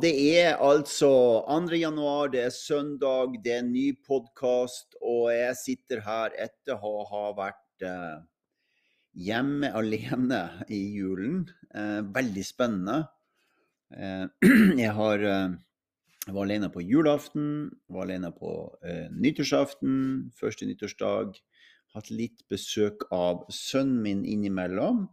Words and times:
Det 0.00 0.12
er 0.38 0.56
altså 0.62 1.08
2. 1.44 1.76
januar, 1.76 2.28
det 2.32 2.40
er 2.46 2.52
søndag, 2.54 3.34
det 3.44 3.52
er 3.52 3.58
en 3.60 3.72
ny 3.72 3.90
podkast, 4.06 4.94
og 5.02 5.32
jeg 5.34 5.56
sitter 5.58 6.00
her 6.06 6.32
etter 6.40 6.80
å 6.80 7.02
ha 7.10 7.22
vært 7.36 7.84
eh, 7.84 8.22
hjemme 9.12 9.72
alene 9.76 10.40
i 10.72 10.80
julen. 10.94 11.42
Eh, 11.74 12.00
veldig 12.14 12.44
spennende. 12.46 13.02
Eh, 13.92 14.24
jeg 14.84 14.94
har 14.96 15.26
eh, 15.28 15.56
var 16.28 16.44
alene 16.46 16.70
på 16.72 16.84
julaften, 16.86 17.72
var 17.92 18.06
alene 18.06 18.32
på 18.32 18.52
eh, 18.86 19.10
nyttårsaften, 19.12 20.30
første 20.38 20.70
nyttårsdag. 20.70 21.36
Hatt 21.92 22.12
litt 22.14 22.46
besøk 22.48 23.04
av 23.12 23.44
sønnen 23.52 24.00
min 24.06 24.24
innimellom. 24.24 25.08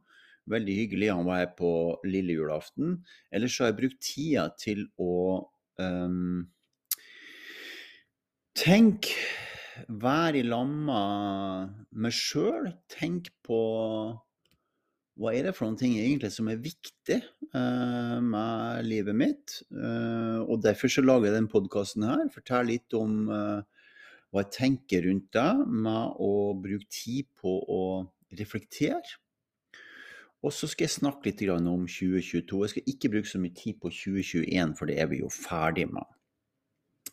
Veldig 0.49 0.75
hyggelig. 0.83 1.11
Han 1.13 1.27
var 1.27 1.43
her 1.43 1.51
på 1.57 1.71
lille 2.09 2.33
julaften. 2.37 2.99
Ellers 3.31 3.57
har 3.61 3.69
jeg 3.69 3.79
brukt 3.81 3.99
tida 4.01 4.47
til 4.57 4.87
å 4.97 5.11
um, 5.77 6.47
tenke, 8.57 9.13
være 9.87 10.41
i 10.41 10.47
lamma 10.47 11.03
meg 11.95 12.15
sjøl. 12.15 12.73
Tenk 12.91 13.29
på 13.45 13.59
hva 15.19 15.33
er 15.35 15.49
det 15.49 15.53
for 15.55 15.67
noen 15.67 15.79
ting 15.79 15.97
egentlig 15.99 16.31
som 16.31 16.47
er 16.47 16.61
viktig 16.63 17.19
uh, 17.53 18.17
med 18.23 18.87
livet 18.87 19.17
mitt. 19.19 19.57
Uh, 19.69 20.45
og 20.45 20.63
derfor 20.63 20.91
så 20.91 21.03
lager 21.03 21.29
jeg 21.29 21.37
denne 21.37 21.51
podkasten 21.51 22.07
her. 22.07 22.23
Fortell 22.33 22.71
litt 22.71 22.95
om 22.97 23.25
uh, 23.27 23.59
hva 24.31 24.45
jeg 24.45 24.53
tenker 24.55 25.05
rundt 25.05 25.29
det, 25.35 25.49
med 25.67 26.21
å 26.23 26.33
bruke 26.57 26.87
tid 26.93 27.27
på 27.39 27.57
å 27.67 27.83
reflektere. 28.39 29.19
Og 30.39 30.53
så 30.55 30.69
skal 30.71 30.87
jeg 30.87 30.95
snakke 30.95 31.27
litt 31.27 31.41
om 31.51 31.83
2022. 31.83 32.61
Jeg 32.63 32.73
skal 32.73 32.93
ikke 32.93 33.11
bruke 33.15 33.31
så 33.31 33.41
mye 33.43 33.55
tid 33.55 33.79
på 33.81 33.91
2021, 33.91 34.75
for 34.79 34.87
det 34.87 34.99
er 35.01 35.09
vi 35.11 35.19
jo 35.19 35.31
ferdig 35.33 35.89
med. 35.91 36.07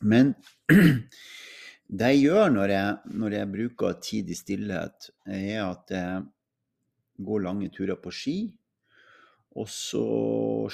Men 0.06 0.34
det 1.98 2.12
jeg 2.12 2.22
gjør 2.28 2.54
når 2.54 2.74
jeg, 2.74 3.16
når 3.22 3.36
jeg 3.38 3.52
bruker 3.56 3.98
tid 4.04 4.30
i 4.30 4.38
stillhet, 4.38 5.10
er 5.26 5.64
at 5.64 5.94
jeg 5.96 6.22
går 7.26 7.44
lange 7.48 7.70
turer 7.74 7.98
på 7.98 8.14
ski. 8.14 8.38
Og 9.56 9.68
så 9.72 10.06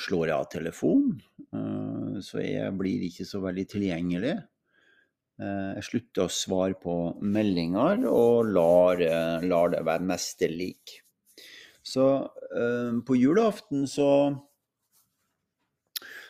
slår 0.05 0.27
jeg 0.27 0.37
av 0.37 0.49
telefonen, 0.51 1.21
eh, 1.55 2.17
så 2.25 2.43
jeg 2.43 2.73
blir 2.75 3.05
ikke 3.07 3.27
så 3.29 3.39
veldig 3.45 3.65
tilgjengelig. 3.71 4.33
Eh, 5.39 5.71
jeg 5.79 5.87
slutter 5.87 6.27
å 6.27 6.33
svare 6.35 6.75
på 6.83 6.97
meldinger 7.23 8.03
og 8.11 8.51
lar, 8.51 9.01
eh, 9.01 9.47
lar 9.47 9.71
det 9.71 9.85
være 9.87 10.09
meste 10.11 10.51
lik. 10.51 10.99
Så 11.83 12.07
eh, 12.55 12.99
på 13.07 13.19
julaften 13.19 13.87
så 13.91 14.09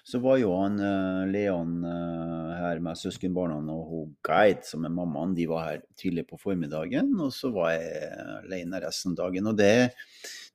så 0.02 0.18
var 0.18 0.40
jo 0.40 0.50
han 0.58 0.80
eh, 0.82 1.28
Leon 1.30 1.76
eh, 1.86 2.54
her 2.58 2.80
med 2.82 2.98
søskenbarna 2.98 3.60
og 3.70 3.82
hun 3.90 4.08
Guide, 4.26 4.64
som 4.66 4.82
er 4.82 4.94
mammaen, 4.94 5.34
de 5.36 5.46
var 5.46 5.68
her 5.68 5.84
tidlig 5.98 6.24
på 6.26 6.40
formiddagen. 6.42 7.12
Og 7.22 7.30
så 7.34 7.52
var 7.54 7.76
jeg 7.76 8.08
alene 8.40 8.80
resten 8.82 9.14
av 9.14 9.20
dagen. 9.20 9.52
Og 9.52 9.60
det, 9.60 9.92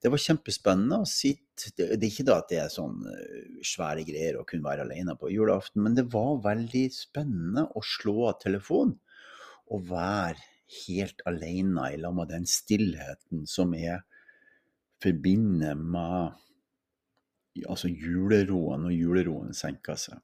det 0.04 0.12
var 0.12 0.24
kjempespennende 0.26 1.00
å 1.00 1.08
sitte 1.08 1.72
det, 1.78 1.88
det, 1.96 2.02
er 2.02 2.12
ikke 2.12 2.28
da 2.28 2.42
at 2.42 2.52
det 2.52 2.60
er 2.66 2.74
sånn 2.74 3.00
svære 3.66 4.04
greier 4.10 4.42
å 4.42 4.46
kunne 4.50 4.68
være 4.68 4.84
alene 4.84 5.16
på 5.18 5.32
julaften, 5.32 5.82
men 5.86 5.96
det 5.98 6.10
var 6.12 6.44
veldig 6.44 6.84
spennende 6.94 7.70
å 7.72 7.86
slå 7.96 8.28
av 8.34 8.42
telefonen 8.44 8.98
og 9.74 9.88
være 9.90 10.44
helt 10.86 11.24
alene 11.28 11.94
i 11.94 11.98
lag 12.00 12.14
med 12.16 12.30
den 12.32 12.46
stillheten 12.48 13.48
som 13.50 13.74
er 13.80 14.04
forbinder 15.04 15.78
med 15.78 16.36
altså 17.66 17.90
juleroen, 17.90 18.86
og 18.90 18.94
juleroen 18.94 19.56
senka 19.58 19.96
seg. 20.00 20.20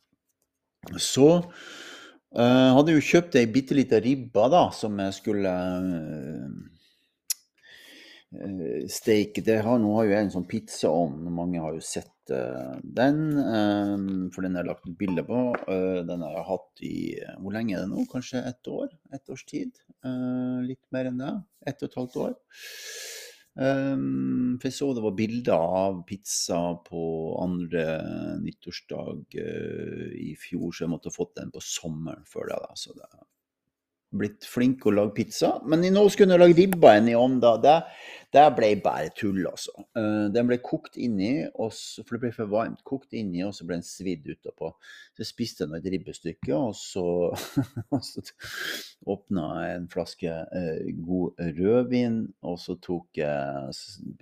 Så 1.00 1.30
uh, 1.40 2.70
hadde 2.76 2.92
jeg 2.92 3.00
jo 3.00 3.10
kjøpt 3.14 3.40
ei 3.40 3.48
bitte 3.52 3.78
lita 3.78 4.02
ribbe 4.04 4.48
da, 4.52 4.68
som 4.76 5.00
jeg 5.00 5.16
skulle 5.16 5.54
uh, 5.88 6.50
steike. 8.92 9.46
Det 9.46 9.62
har, 9.64 9.80
nå 9.80 9.94
har 9.98 10.10
jo 10.10 10.16
jeg 10.16 10.28
en 10.28 10.36
sånn 10.36 10.50
pizzaovn, 10.50 11.30
mange 11.34 11.62
har 11.64 11.78
jo 11.78 11.86
sett 11.86 12.34
uh, 12.34 12.76
den. 12.84 13.24
For 14.36 14.46
den 14.46 14.58
har 14.58 14.66
jeg 14.66 14.72
lagt 14.74 14.90
ut 14.90 15.00
bilde 15.00 15.26
på. 15.28 15.46
den 16.10 16.28
har 16.28 16.38
jeg 16.38 16.50
hatt 16.52 16.86
i 16.88 16.96
Hvor 17.40 17.56
lenge 17.56 17.78
er 17.78 17.86
det 17.86 17.92
nå? 17.94 18.06
Kanskje 18.12 18.44
ett 18.50 18.68
år? 18.72 18.94
Ett 19.14 19.30
års 19.30 19.48
tid? 19.50 19.74
litt 20.68 20.84
mer 20.92 21.08
enn 21.08 21.20
det. 21.22 21.34
Ett 21.70 21.80
og 21.80 21.88
et 21.88 22.00
halvt 22.02 22.16
år. 22.26 22.34
Um, 23.54 24.56
for 24.58 24.72
jeg 24.72 24.76
så 24.80 24.88
det 24.98 25.04
var 25.06 25.14
bilder 25.14 25.54
av 25.78 26.00
pizza 26.10 26.58
på 26.88 27.04
andre 27.38 27.84
nyttårsdag 28.42 29.38
uh, 29.38 30.08
i 30.18 30.32
fjor, 30.42 30.72
så 30.74 30.88
jeg 30.88 30.94
måtte 30.96 31.12
ha 31.12 31.18
fått 31.18 31.36
den 31.38 31.54
på 31.54 31.62
sommeren 31.62 32.26
før 32.26 32.50
det. 32.50 32.58
Da. 32.66 32.74
Så 32.80 32.98
det 32.98 33.10
blitt 34.14 34.46
flink 34.48 34.86
å 34.86 34.94
lage 34.94 35.16
pizza. 35.18 35.56
Men 35.68 35.84
nå 35.94 36.06
skulle 36.12 36.36
jeg 36.36 36.44
lage 36.44 36.60
ribba 36.60 36.98
i 37.00 37.16
ovnen. 37.18 37.40
da. 37.44 37.56
Det, 37.62 37.78
det 38.34 38.44
ble 38.58 38.70
bare 38.82 39.12
tull, 39.14 39.44
altså. 39.46 39.74
Uh, 39.98 40.30
den 40.34 40.48
ble 40.50 40.58
kokt 40.64 40.98
inni, 40.98 41.46
så, 41.54 42.02
for 42.02 42.16
det 42.16 42.22
ble 42.24 42.32
for 42.36 42.50
varmt. 42.50 42.82
Kokt 42.88 43.14
inni, 43.18 43.44
og 43.46 43.54
så 43.54 43.68
ble 43.68 43.78
den 43.78 43.86
svidd 43.86 44.26
utapå. 44.30 44.72
Så 45.18 45.28
spiste 45.28 45.68
jeg 45.68 45.82
et 45.82 45.90
ribbestykke, 45.94 46.54
og 46.58 46.74
så, 46.78 47.06
så 48.10 48.24
åpna 49.14 49.50
jeg 49.66 49.78
en 49.78 49.90
flaske 49.94 50.34
uh, 50.34 50.88
god 51.06 51.44
rødvin, 51.60 52.22
og 52.50 52.58
så 52.62 52.78
tok 52.82 53.22
jeg 53.22 53.74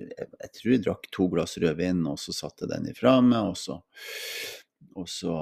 Jeg 0.01 0.51
tror 0.57 0.73
jeg 0.73 0.83
drakk 0.83 1.07
to 1.13 1.29
glass 1.31 1.55
rødvin, 1.61 2.03
og 2.11 2.19
så 2.19 2.35
satte 2.35 2.65
jeg 2.65 2.73
den 2.75 2.91
ifra 2.91 3.19
meg, 3.23 3.53
og 3.53 3.59
så 3.59 3.79
og 4.99 5.07
så 5.07 5.33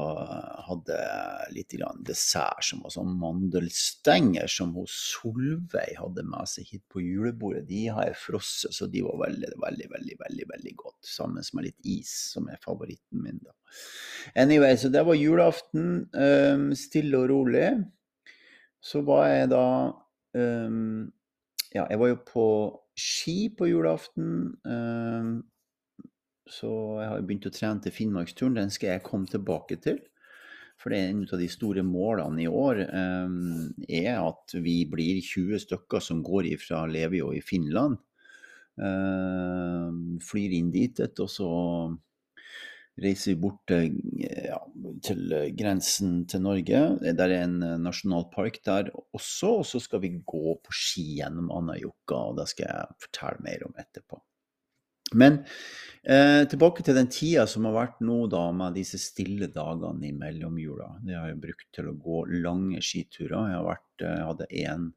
hadde 0.68 0.96
jeg 0.96 1.54
litt 1.56 1.76
dessert 2.06 2.64
som 2.66 2.84
var 2.84 2.94
sånn 2.94 3.16
mandelstenger 3.18 4.50
som 4.52 4.76
hos 4.78 4.94
Solveig 5.10 5.96
hadde 5.98 6.26
med 6.28 6.52
seg 6.52 6.70
hit 6.70 6.84
på 6.92 7.02
julebordet. 7.02 7.66
De 7.70 7.88
har 7.90 8.12
jeg 8.12 8.20
frosset, 8.22 8.76
så 8.76 8.86
de 8.92 9.02
var 9.06 9.18
veldig, 9.24 9.52
veldig, 9.64 9.88
veldig 9.96 10.18
veldig, 10.22 10.48
veldig 10.54 10.76
godt. 10.84 11.00
Sammen 11.06 11.46
med 11.58 11.70
litt 11.70 11.90
is, 11.98 12.12
som 12.34 12.50
er 12.52 12.62
favoritten 12.64 13.24
min. 13.26 13.40
da. 13.42 13.56
Anyway, 14.36 14.78
så 14.78 14.92
det 14.94 15.06
var 15.08 15.18
julaften. 15.18 16.10
Um, 16.14 16.70
stille 16.78 17.18
og 17.18 17.30
rolig. 17.34 17.70
Så 18.80 19.02
var 19.08 19.28
jeg 19.28 19.50
da 19.52 19.66
um, 20.38 21.10
Ja, 21.74 21.86
jeg 21.90 22.00
var 22.02 22.10
jo 22.10 22.22
på 22.26 22.48
ski 22.98 23.50
på 23.58 23.68
julaften. 23.70 24.56
Um, 24.66 25.44
så 26.50 26.72
jeg 27.02 27.10
har 27.12 27.26
begynt 27.26 27.48
å 27.50 27.54
trene 27.54 27.84
til 27.84 27.94
Finnmarksturen. 27.94 28.58
Den 28.58 28.74
skal 28.74 28.96
jeg 28.96 29.06
komme 29.06 29.30
tilbake 29.30 29.80
til. 29.84 30.02
For 30.80 30.92
det 30.92 31.00
er 31.00 31.10
en 31.12 31.24
av 31.28 31.42
de 31.42 31.48
store 31.52 31.84
målene 31.84 32.46
i 32.46 32.48
år 32.48 32.86
um, 32.88 33.72
er 33.84 34.14
at 34.22 34.54
vi 34.64 34.82
blir 34.88 35.20
20 35.20 35.66
stykker 35.66 36.04
som 36.04 36.22
går 36.24 36.54
fra 36.62 36.86
Levio 36.88 37.34
i 37.36 37.42
Finland. 37.44 38.00
Uh, 38.80 39.92
flyr 40.24 40.56
inn 40.56 40.70
dit, 40.72 41.02
og 41.20 41.28
så 41.28 41.50
reiser 43.00 43.34
vi 43.34 43.42
bort 43.44 43.72
ja, 43.72 44.60
til 45.04 45.36
grensen 45.60 46.24
til 46.32 46.44
Norge. 46.48 46.82
Det 47.04 47.28
er 47.28 47.36
en 47.42 47.60
nasjonalpark 47.84 48.62
der 48.68 48.92
også, 48.96 49.52
og 49.60 49.68
så 49.68 49.84
skal 49.84 50.04
vi 50.04 50.16
gå 50.24 50.56
på 50.64 50.76
ski 50.76 51.06
gjennom 51.20 51.52
Anajokka. 51.60 52.24
og 52.32 52.40
Det 52.40 52.50
skal 52.54 52.68
jeg 52.72 53.00
fortelle 53.06 53.48
mer 53.48 53.68
om 53.68 53.80
etterpå. 53.84 54.20
Men 55.18 55.40
eh, 56.04 56.44
tilbake 56.50 56.86
til 56.86 56.98
den 56.98 57.10
tida 57.12 57.46
som 57.50 57.66
har 57.70 57.76
vært 57.76 58.02
nå, 58.06 58.22
da, 58.32 58.50
med 58.56 58.78
disse 58.78 59.00
stille 59.02 59.50
dagene 59.54 60.10
i 60.10 60.16
mellomjula. 60.16 60.96
Det 61.06 61.18
har 61.18 61.32
jeg 61.32 61.42
brukt 61.46 61.70
til 61.76 61.90
å 61.90 61.98
gå 61.98 62.26
lange 62.44 62.82
skiturer. 62.86 63.54
Jeg, 63.54 63.64
vært, 63.66 63.88
jeg 64.04 64.12
eh, 64.12 64.28
hadde 64.28 64.52
en 64.66 64.92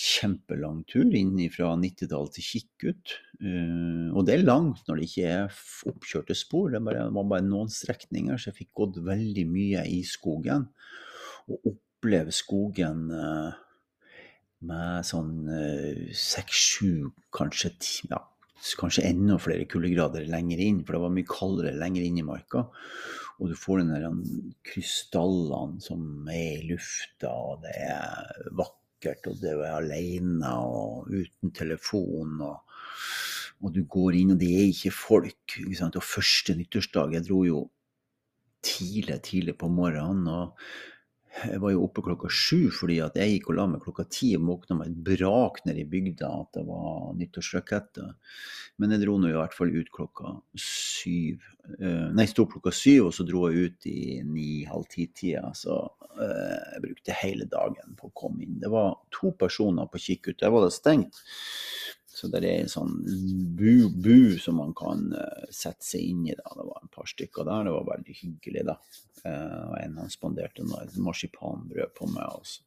kjempelang 0.00 0.84
tur 0.88 1.10
inn 1.18 1.34
fra 1.50 1.72
Nittedal 1.76 2.30
til 2.32 2.46
Kikkut. 2.46 3.16
Uh, 3.42 4.12
og 4.14 4.22
det 4.28 4.36
er 4.36 4.44
langt 4.46 4.86
når 4.86 5.00
det 5.00 5.08
ikke 5.08 5.32
er 5.32 5.56
oppkjørte 5.90 6.36
spor. 6.38 6.70
Det, 6.70 6.82
bare, 6.86 7.08
det 7.08 7.16
var 7.16 7.26
bare 7.32 7.46
noen 7.48 7.72
strekninger, 7.72 8.38
så 8.38 8.52
jeg 8.52 8.60
fikk 8.62 8.70
gått 8.84 9.00
veldig 9.04 9.46
mye 9.50 9.82
i 9.90 10.04
skogen. 10.06 10.68
Og 11.50 11.72
oppleve 11.72 12.32
skogen 12.32 13.08
uh, 13.10 13.50
med 14.70 15.08
sånn 15.08 15.34
seks-sju, 16.14 17.10
kanskje 17.34 17.72
ti, 17.80 18.10
ja, 18.12 18.20
kanskje 18.80 19.06
enda 19.08 19.38
flere 19.40 19.66
kuldegrader 19.70 20.26
lenger 20.30 20.60
inn, 20.62 20.82
for 20.84 20.96
det 20.96 21.02
var 21.04 21.14
mye 21.14 21.28
kaldere 21.28 21.76
lenger 21.78 22.06
inn 22.06 22.20
i 22.20 22.26
marka. 22.26 22.66
Og 23.40 23.48
du 23.48 23.56
får 23.56 23.80
den 23.80 23.92
der 23.94 24.04
krystallene 24.68 25.80
som 25.80 26.28
er 26.28 26.58
i 26.58 26.68
lufta, 26.68 27.32
og 27.32 27.64
det 27.64 27.72
er 27.86 28.50
vakkert, 28.58 29.30
og 29.30 29.40
det 29.40 29.54
er 29.56 29.78
alene 29.78 30.52
og 30.60 31.08
uten 31.08 31.54
telefon. 31.56 32.36
og, 32.44 32.76
og 33.64 33.72
du 33.74 33.82
går 33.88 34.20
inn, 34.20 34.34
og 34.34 34.40
det 34.42 34.50
er 34.58 34.68
ikke 34.68 34.92
folk. 34.92 35.56
Ikke 35.56 35.78
sant? 35.80 35.96
Og 35.96 36.04
første 36.04 36.56
nyttårsdag 36.58 37.16
Jeg 37.16 37.28
dro 37.28 37.42
jo 37.48 37.64
tidlig, 38.60 39.22
tidlig 39.24 39.56
på 39.56 39.68
morgenen. 39.72 40.28
og 40.28 40.58
jeg 41.30 41.60
var 41.62 41.72
jo 41.72 41.84
oppe 41.86 42.02
klokka 42.04 42.28
sju 42.32 42.72
fordi 42.74 42.96
at 43.04 43.14
jeg 43.18 43.36
gikk 43.36 43.50
og 43.52 43.56
la 43.56 43.66
meg 43.70 43.84
klokka 43.84 44.04
ti 44.10 44.32
og 44.36 44.48
våkna 44.48 44.80
med 44.80 44.90
et 44.90 45.02
brak 45.06 45.60
nede 45.66 45.84
i 45.84 45.88
bygda 45.88 46.30
at 46.40 46.56
det 46.56 46.64
var 46.66 47.12
nyttårsraketter. 47.18 48.10
Men 48.82 48.94
jeg 48.94 49.04
dro 49.04 49.14
nå 49.20 49.30
i 49.30 49.36
hvert 49.36 49.54
fall 49.54 49.70
ut 49.74 49.92
klokka 49.94 50.34
syv. 50.58 51.46
Eh, 51.78 52.08
nei, 52.16 52.26
sto 52.30 52.46
opp 52.46 52.56
klokka 52.56 52.74
syv, 52.74 53.10
og 53.10 53.14
så 53.14 53.26
dro 53.28 53.46
jeg 53.46 53.70
ut 53.70 53.88
i 53.90 54.00
ni-halv 54.26 54.88
ti-tida. 54.90 55.52
Så 55.56 55.78
eh, 56.16 56.58
jeg 56.74 56.84
brukte 56.88 57.18
hele 57.22 57.46
dagen 57.52 57.96
på 58.00 58.10
å 58.10 58.16
komme 58.24 58.44
inn. 58.46 58.58
Det 58.62 58.72
var 58.72 58.98
to 59.14 59.34
personer 59.38 59.90
på 59.90 60.02
kikk 60.02 60.32
ut. 60.32 60.40
Der 60.42 60.54
var 60.54 60.66
det 60.66 60.74
stengt. 60.74 61.22
Så 62.10 62.28
det 62.28 62.40
er 62.42 62.64
en 62.64 62.70
sånn 62.70 62.96
bu, 63.56 63.86
bu 63.94 64.38
som 64.42 64.58
man 64.58 64.72
kan 64.76 65.06
uh, 65.14 65.44
sette 65.54 65.86
seg 65.86 66.08
inn 66.10 66.24
i. 66.26 66.34
Da. 66.36 66.54
Det 66.58 66.66
var 66.66 66.82
et 66.82 66.92
par 66.94 67.08
stykker 67.08 67.46
der, 67.46 67.68
det 67.68 67.74
var 67.76 67.86
veldig 67.92 68.16
hyggelig. 68.18 68.64
da. 68.66 68.76
Uh, 69.22 69.76
en 69.78 70.00
han 70.02 70.10
spanderte 70.10 70.66
noe 70.66 70.88
marsipanbrød 71.06 71.94
på 71.96 72.08
meg. 72.10 72.40
også. 72.40 72.66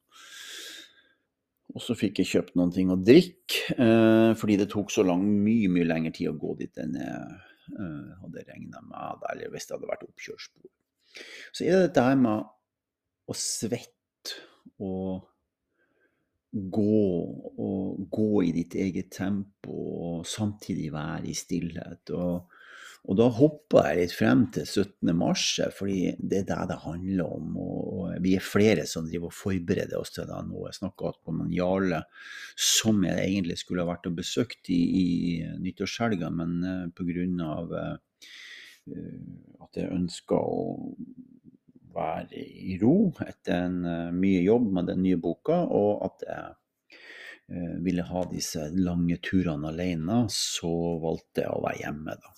Og 1.73 1.83
så 1.83 1.97
fikk 1.97 2.21
jeg 2.21 2.29
kjøpt 2.29 2.55
noen 2.59 2.71
ting 2.71 2.93
å 2.93 2.99
drikke, 2.99 3.75
uh, 3.79 4.31
fordi 4.39 4.59
det 4.61 4.69
tok 4.71 4.93
så 4.93 5.03
lang, 5.07 5.25
mye 5.43 5.71
mye 5.73 5.89
lengre 5.89 6.13
tid 6.15 6.31
å 6.31 6.37
gå 6.39 6.55
dit 6.61 6.83
enn 6.83 6.95
jeg 6.99 7.41
hadde 8.19 8.41
regna 8.43 8.81
med, 8.83 9.21
eller 9.31 9.51
hvis 9.53 9.69
det 9.69 9.77
hadde 9.77 9.87
vært 9.87 10.01
oppkjørsspor. 10.03 10.65
Så 11.55 11.63
er 11.63 11.77
det 11.77 11.85
dette 11.85 12.03
her 12.03 12.17
med 12.19 12.43
å 13.31 13.35
svette 13.39 14.35
og 14.83 15.23
gå, 16.53 17.05
og 17.57 18.09
gå 18.13 18.43
i 18.45 18.51
ditt 18.55 18.75
eget 18.77 19.11
tempo 19.15 19.77
og 20.09 20.27
samtidig 20.29 20.91
være 20.93 21.31
i 21.31 21.35
stillhet. 21.37 22.11
Og, 22.13 22.59
og 23.03 23.17
da 23.19 23.27
hopper 23.33 23.89
jeg 23.89 23.99
litt 23.99 24.15
frem 24.15 24.45
til 24.53 24.67
17. 24.67 25.11
mars, 25.17 25.47
fordi 25.77 26.13
det 26.19 26.43
er 26.43 26.47
det 26.51 26.59
det 26.69 26.79
handler 26.85 27.33
om. 27.39 27.57
Og 27.63 28.13
vi 28.23 28.35
er 28.37 28.45
flere 28.45 28.85
som 28.89 29.09
driver 29.09 29.31
og 29.31 29.37
forbereder 29.37 29.97
oss 29.99 30.13
til 30.15 30.29
det 30.29 30.39
nå. 30.47 30.67
Jeg 30.69 30.79
snakka 30.79 31.13
med 31.33 31.57
Jarle, 31.57 32.03
som 32.53 33.01
jeg 33.07 33.25
egentlig 33.25 33.59
skulle 33.61 33.85
ha 33.85 33.89
vært 33.89 34.11
og 34.11 34.17
besøkt 34.21 34.69
i, 34.71 34.81
i 35.01 35.05
nyttårshelga, 35.65 36.31
men 36.33 36.57
uh, 36.63 36.87
pga. 36.93 37.59
Uh, 37.73 37.95
at 39.63 39.77
jeg 39.79 39.95
ønska 39.95 40.35
å 40.35 40.63
være 41.93 42.41
i 42.41 42.77
ro 42.81 42.97
etter 43.25 43.67
en, 43.67 43.79
uh, 43.85 44.11
mye 44.15 44.43
jobb 44.43 44.69
med 44.79 44.91
den 44.91 45.03
nye 45.05 45.19
boka, 45.21 45.63
og 45.65 46.05
at 46.09 46.27
jeg 46.27 46.53
uh, 47.53 47.75
ville 47.85 48.05
ha 48.09 48.27
disse 48.31 48.69
lange 48.77 49.19
turene 49.23 49.73
alene, 49.73 50.23
så 50.33 50.73
valgte 51.03 51.45
jeg 51.45 51.53
å 51.53 51.65
være 51.65 51.83
hjemme, 51.83 52.17
da. 52.19 52.33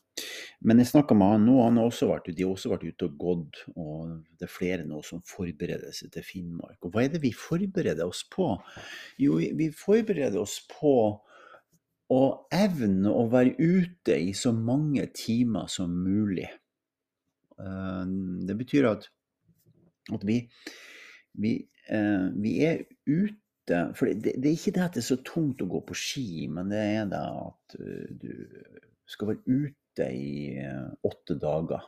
Men 0.66 0.80
jeg 0.80 0.90
snakka 0.94 1.16
med 1.18 1.34
han 1.34 1.46
nå, 1.46 1.56
han 1.60 1.78
har 1.80 1.90
også 1.90 2.08
vært, 2.10 2.30
de 2.32 2.46
har 2.46 2.54
også 2.56 2.72
vært 2.72 2.86
ute 2.88 3.08
og 3.10 3.18
gått, 3.20 3.62
og 3.76 4.14
det 4.40 4.48
er 4.48 4.52
flere 4.54 4.86
nå 4.88 5.02
som 5.06 5.22
forbereder 5.28 5.92
seg 5.96 6.14
til 6.14 6.26
Finnmark. 6.26 6.78
Og 6.82 6.94
hva 6.94 7.04
er 7.04 7.12
det 7.14 7.22
vi 7.26 7.34
forbereder 7.36 8.08
oss 8.08 8.24
på? 8.32 8.54
Jo, 9.22 9.38
vi 9.60 9.70
forbereder 9.76 10.40
oss 10.42 10.62
på 10.72 10.96
å 12.16 12.22
evne 12.54 13.12
å 13.12 13.26
være 13.32 13.56
ute 13.60 14.18
i 14.22 14.32
så 14.38 14.54
mange 14.56 15.08
timer 15.18 15.68
som 15.72 15.94
mulig. 16.06 16.48
Eh, 17.60 18.04
det 18.48 18.58
betyr 18.60 18.90
at 18.94 19.10
at 20.14 20.26
vi, 20.28 20.42
vi, 21.42 21.56
eh, 21.90 22.28
vi 22.36 22.54
er 22.66 22.86
ute 23.06 23.42
For 23.98 24.06
det, 24.06 24.36
det, 24.38 24.46
er 24.46 24.54
ikke 24.54 24.76
det 24.76 24.84
at 24.84 24.94
det 24.94 25.02
er 25.02 25.08
så 25.08 25.24
tungt 25.26 25.64
å 25.64 25.70
gå 25.72 25.80
på 25.88 25.96
ski, 25.98 26.46
men 26.54 26.70
det 26.70 26.84
er 26.86 27.08
det 27.10 27.18
at 27.18 27.78
uh, 27.82 28.12
du 28.22 28.30
skal 29.10 29.32
være 29.32 29.64
ute 29.64 30.10
i 30.14 30.36
uh, 30.62 30.92
åtte 31.10 31.34
dager. 31.42 31.88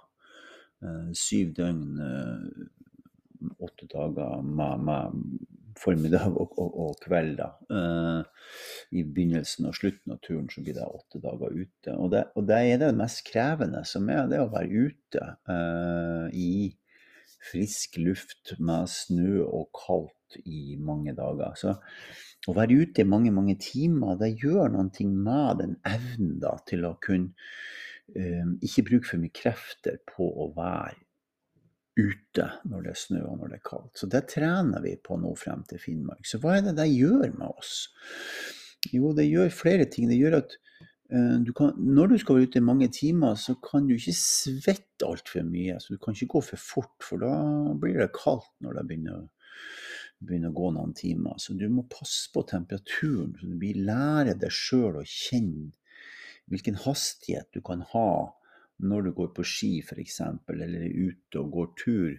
Uh, 0.81 1.11
syv 1.13 1.51
døgn, 1.59 1.83
åtte 3.61 3.85
dager 3.93 4.41
med, 4.41 4.87
med 4.89 5.21
formiddag 5.77 6.33
og, 6.33 6.57
og, 6.57 6.81
og 6.87 6.97
kveld. 7.05 7.37
da. 7.43 7.51
I 8.89 9.05
begynnelsen 9.05 9.69
og 9.69 9.77
slutten 9.77 10.15
av 10.15 10.23
turen 10.25 10.49
så 10.49 10.65
blir 10.65 10.79
det 10.79 10.89
åtte 10.89 11.21
dager 11.21 11.53
ute. 11.53 11.93
Og 11.93 12.09
det, 12.15 12.25
og 12.33 12.49
det 12.49 12.57
er 12.71 12.81
det 12.81 12.89
mest 12.97 13.21
krevende 13.29 13.85
som 13.85 14.09
er 14.09 14.25
det 14.33 14.41
å 14.41 14.49
være 14.49 14.89
ute 14.89 15.29
i 16.33 16.73
frisk 17.51 17.97
luft 18.01 18.53
med 18.59 18.89
snø 18.91 19.41
og 19.45 19.69
kaldt 19.75 20.39
i 20.43 20.75
mange 20.79 21.15
dager. 21.17 21.55
Så 21.57 21.75
å 22.47 22.55
være 22.55 22.81
ute 22.83 23.03
i 23.03 23.07
mange, 23.07 23.33
mange 23.35 23.57
timer, 23.61 24.17
det 24.19 24.35
gjør 24.41 24.71
noe 24.75 25.09
med 25.11 25.63
den 25.63 25.75
evnen 25.87 26.37
da, 26.43 26.55
til 26.67 26.85
å 26.87 26.95
kunne 27.03 27.33
um, 28.15 28.55
ikke 28.63 28.85
bruke 28.91 29.09
for 29.09 29.23
mye 29.23 29.35
krefter 29.35 29.99
på 30.07 30.27
å 30.27 30.51
være 30.55 30.97
ute 31.97 32.45
når 32.69 32.85
det 32.85 32.91
er 32.91 32.99
snø 33.01 33.23
og 33.25 33.39
når 33.41 33.51
det 33.51 33.57
er 33.57 33.67
kaldt. 33.71 33.93
Så 33.97 34.09
det 34.11 34.27
trener 34.29 34.83
vi 34.83 34.93
på 35.01 35.17
nå 35.19 35.33
frem 35.39 35.63
til 35.69 35.81
Finnmark. 35.81 36.25
Så 36.29 36.39
hva 36.43 36.57
er 36.57 36.67
det 36.67 36.77
det 36.77 36.91
gjør 36.91 37.31
med 37.33 37.49
oss? 37.49 37.87
Jo, 38.93 39.11
det 39.17 39.25
gjør 39.25 39.49
flere 39.53 39.87
ting. 39.89 40.09
Det 40.11 40.19
gjør 40.19 40.39
at 40.43 40.57
du 41.07 41.53
kan, 41.55 41.71
når 41.79 42.11
du 42.11 42.17
skal 42.19 42.35
være 42.35 42.49
ute 42.49 42.59
i 42.59 42.67
mange 42.67 42.89
timer, 42.91 43.37
så 43.39 43.55
kan 43.63 43.87
du 43.87 43.93
ikke 43.95 44.15
svette 44.17 45.07
altfor 45.07 45.45
mye. 45.47 45.77
Så 45.79 45.95
du 45.95 46.01
kan 46.03 46.15
ikke 46.17 46.33
gå 46.35 46.41
for 46.49 46.59
fort, 46.59 46.95
for 47.03 47.23
da 47.23 47.33
blir 47.79 48.01
det 48.01 48.09
kaldt 48.17 48.49
når 48.65 48.75
det 48.75 48.85
begynner, 48.89 49.25
begynner 50.19 50.51
å 50.51 50.57
gå 50.57 50.71
noen 50.75 50.95
timer. 50.97 51.39
Så 51.39 51.55
du 51.55 51.67
må 51.71 51.85
passe 51.91 52.27
på 52.33 52.43
temperaturen, 52.49 53.37
så 53.39 53.47
du 53.47 53.67
lærer 53.87 54.35
deg 54.35 54.51
sjøl 54.51 54.99
å 54.99 55.05
kjenne 55.07 55.71
hvilken 56.47 56.79
hastighet 56.83 57.49
du 57.55 57.61
kan 57.63 57.81
ha 57.93 58.09
når 58.77 59.07
du 59.07 59.11
går 59.17 59.33
på 59.35 59.43
ski 59.47 59.71
f.eks., 59.81 60.21
eller 60.53 60.75
er 60.85 60.93
ute 60.93 61.39
og 61.41 61.53
går 61.55 61.69
tur, 61.79 62.17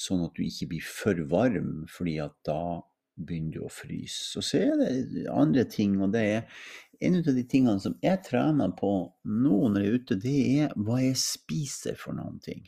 sånn 0.00 0.24
at 0.24 0.34
du 0.36 0.42
ikke 0.44 0.72
blir 0.72 0.86
for 0.86 1.20
varm, 1.30 1.84
fordi 1.90 2.16
at 2.24 2.34
da 2.46 2.80
begynner 3.20 3.58
du 3.60 3.66
å 3.66 3.72
fryse. 3.72 4.32
Og 4.40 4.46
så 4.46 4.64
er 4.64 4.80
det 4.80 5.26
andre 5.30 5.66
ting, 5.70 5.98
og 6.02 6.14
det 6.14 6.24
er 6.34 6.62
en 7.00 7.16
av 7.20 7.34
de 7.34 7.44
tingene 7.48 7.80
som 7.80 7.96
jeg 8.04 8.22
trener 8.26 8.72
på 8.76 8.92
nå 9.24 9.58
når 9.72 9.80
jeg 9.82 9.90
er 9.90 10.00
ute, 10.00 10.18
det 10.20 10.38
er 10.60 10.74
hva 10.76 11.00
jeg 11.00 11.18
spiser 11.20 11.96
for 12.00 12.16
noen 12.16 12.40
ting. 12.44 12.66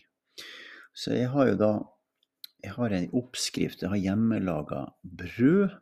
Så 0.92 1.16
jeg 1.16 1.30
har 1.32 1.52
jo 1.52 1.58
da 1.60 1.72
jeg 2.62 2.76
har 2.76 2.94
en 2.94 3.08
oppskrift. 3.18 3.82
Jeg 3.82 3.90
har 3.90 4.00
hjemmelaga 4.00 4.84
brød. 5.02 5.78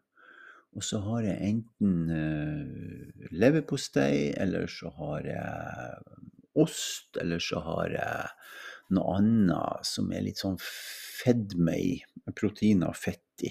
Og 0.79 0.85
så 0.87 1.01
har 1.03 1.25
jeg 1.27 1.49
enten 1.49 1.95
uh, 2.15 3.25
leverpostei, 3.35 4.31
eller 4.39 4.71
så 4.71 4.93
har 5.01 5.27
jeg 5.27 6.21
ost, 6.63 7.19
eller 7.21 7.43
så 7.43 7.63
har 7.65 7.97
jeg 7.97 8.95
noe 8.95 9.17
annet 9.19 9.87
som 9.87 10.13
er 10.15 10.23
litt 10.25 10.41
sånn 10.41 10.59
fedme 10.63 11.75
i, 11.75 11.91
proteiner 12.39 12.93
og 12.93 12.99
fett 12.99 13.45
i, 13.47 13.51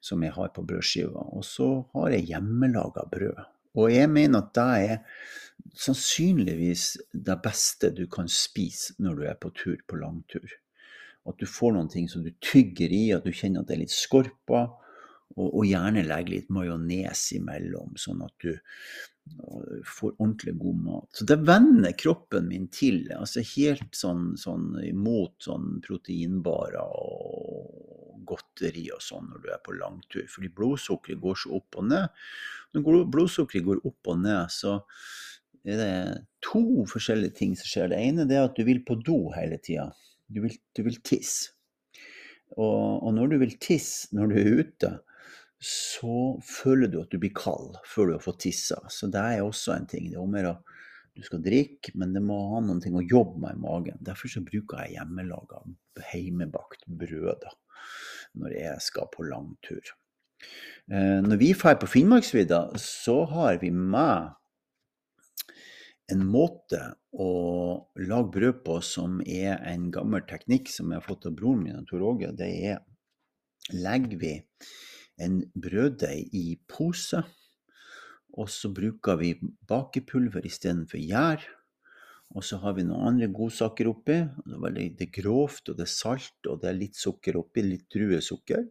som 0.00 0.24
jeg 0.24 0.32
har 0.38 0.50
på 0.56 0.64
brødskiva. 0.64 1.28
Og 1.36 1.44
så 1.44 1.68
har 1.92 2.16
jeg 2.16 2.30
hjemmelaga 2.32 3.04
brød. 3.12 3.44
Og 3.78 3.92
jeg 3.94 4.10
mener 4.10 4.42
at 4.42 4.54
det 4.58 4.68
er 4.92 5.02
sannsynligvis 5.78 6.84
det 7.12 7.36
beste 7.44 7.92
du 7.94 8.06
kan 8.10 8.30
spise 8.30 8.96
når 9.02 9.18
du 9.18 9.26
er 9.30 9.38
på 9.38 9.52
tur, 9.54 9.78
på 9.86 10.00
langtur. 10.00 10.50
At 11.28 11.38
du 11.38 11.46
får 11.46 11.74
noen 11.76 11.90
ting 11.92 12.08
som 12.10 12.24
du 12.24 12.32
tygger 12.42 12.92
i, 12.94 13.08
at 13.14 13.26
du 13.26 13.34
kjenner 13.34 13.62
at 13.62 13.70
det 13.70 13.76
er 13.76 13.84
litt 13.84 13.94
skorpa. 13.94 14.66
Og, 15.36 15.48
og 15.60 15.66
gjerne 15.68 16.06
legge 16.06 16.32
litt 16.32 16.48
majones 16.50 17.26
imellom, 17.36 17.92
sånn 18.00 18.24
at 18.24 18.32
du 18.42 18.54
uh, 18.56 19.74
får 19.86 20.14
ordentlig 20.16 20.54
god 20.58 20.80
mat. 20.86 21.08
Så 21.14 21.26
det 21.28 21.36
vender 21.46 21.94
kroppen 22.00 22.48
min 22.50 22.66
til. 22.74 23.04
altså 23.14 23.44
Helt 23.52 23.92
sånn, 23.94 24.32
sånn 24.40 24.72
imot 24.88 25.36
sånn 25.46 25.76
proteinbarer 25.84 26.80
og 26.80 27.37
godteri 28.28 28.86
og 28.94 29.02
sånn 29.04 29.30
når 29.32 29.44
du 29.44 29.48
er 29.52 29.62
på 29.64 29.76
langtur. 29.78 30.26
Fordi 30.30 30.50
blodsukkeret 30.54 31.22
går 31.22 31.40
så 31.42 31.54
opp 31.58 31.80
og 31.80 31.88
ned. 31.90 32.22
Når 32.76 33.08
blodsukkeret 33.12 33.66
går 33.66 33.82
opp 33.88 34.12
og 34.12 34.22
ned, 34.24 34.52
så 34.52 34.78
er 35.68 35.80
det 35.80 35.92
to 36.44 36.84
forskjellige 36.88 37.36
ting 37.40 37.56
som 37.58 37.70
skjer. 37.70 37.90
Det 37.92 38.00
ene 38.00 38.28
er 38.28 38.46
at 38.46 38.56
du 38.56 38.64
vil 38.68 38.82
på 38.86 38.98
do 39.04 39.20
hele 39.36 39.58
tida. 39.62 39.90
Du, 40.28 40.42
du, 40.44 40.82
vil 40.84 40.98
tisse. 41.06 41.54
Og, 42.56 43.04
og, 43.04 43.12
når 43.16 43.32
du 43.32 43.38
vil 43.44 43.54
tisse 43.60 44.12
når 44.16 44.32
du 44.32 44.40
er 44.40 44.62
ute, 44.62 44.90
så 45.58 46.38
føler 46.44 46.90
du 46.92 47.00
at 47.00 47.10
du 47.10 47.18
blir 47.20 47.34
kald 47.34 47.80
før 47.88 48.10
du 48.10 48.16
har 48.16 48.24
fått 48.24 48.44
tissa. 48.46 48.78
Så 48.92 49.10
det 49.12 49.22
er 49.22 49.44
også 49.44 49.74
en 49.74 49.88
ting. 49.90 50.10
Det 50.10 50.18
er 50.18 50.22
om 50.22 50.36
å 50.38 50.58
du 51.18 51.26
skal 51.26 51.42
drikke, 51.42 51.92
men 51.98 52.14
det 52.14 52.22
må 52.22 52.36
ha 52.52 52.62
noen 52.62 52.80
ting 52.82 52.96
å 52.96 53.04
jobbe 53.04 53.42
med 53.42 53.56
i 53.56 53.62
magen. 53.62 53.98
Derfor 54.06 54.30
så 54.30 54.42
bruker 54.46 54.84
jeg 54.84 54.98
hjemmelaga 54.98 55.62
heimebakt 56.12 56.86
brød 56.86 57.42
da, 57.42 57.54
når 58.38 58.54
jeg 58.54 58.84
skal 58.86 59.08
på 59.10 59.26
langtur. 59.26 59.94
Eh, 60.92 61.18
når 61.24 61.40
vi 61.40 61.52
drar 61.58 61.80
på 61.80 61.90
Finnmarksvidda, 61.90 62.60
så 62.78 63.24
har 63.32 63.58
vi 63.62 63.72
med 63.74 64.30
en 66.08 66.22
måte 66.24 66.80
å 67.12 67.32
lage 68.00 68.32
brød 68.38 68.62
på 68.64 68.78
som 68.84 69.18
er 69.26 69.58
en 69.68 69.90
gammel 69.92 70.22
teknikk 70.28 70.70
som 70.72 70.92
jeg 70.92 71.02
har 71.02 71.08
fått 71.08 71.26
av 71.28 71.34
broren 71.36 71.66
min, 71.66 71.88
Tor 71.88 72.06
Åge. 72.14 72.30
Det 72.38 72.48
er 72.70 72.78
legger 73.74 74.22
vi 74.22 74.32
en 75.20 75.42
brøddeig 75.58 76.30
i 76.32 76.46
pose, 76.70 77.24
og 78.36 78.50
så 78.52 78.70
bruker 78.74 79.18
vi 79.20 79.32
bakepulver 79.68 80.44
istedenfor 80.46 81.00
gjær. 81.00 81.44
Og 82.36 82.44
så 82.44 82.58
har 82.60 82.74
vi 82.76 82.84
noen 82.84 83.06
andre 83.14 83.30
godsaker 83.32 83.88
oppi. 83.88 84.18
Det 84.44 85.06
er 85.06 85.14
grovt, 85.14 85.70
og 85.70 85.78
det 85.78 85.86
er 85.86 85.94
salt, 85.94 86.36
og 86.44 86.60
det 86.60 86.68
er 86.68 86.76
litt 86.76 86.98
sukker 86.98 87.38
oppi. 87.40 87.64
Litt 87.64 87.86
druesukker. 87.94 88.66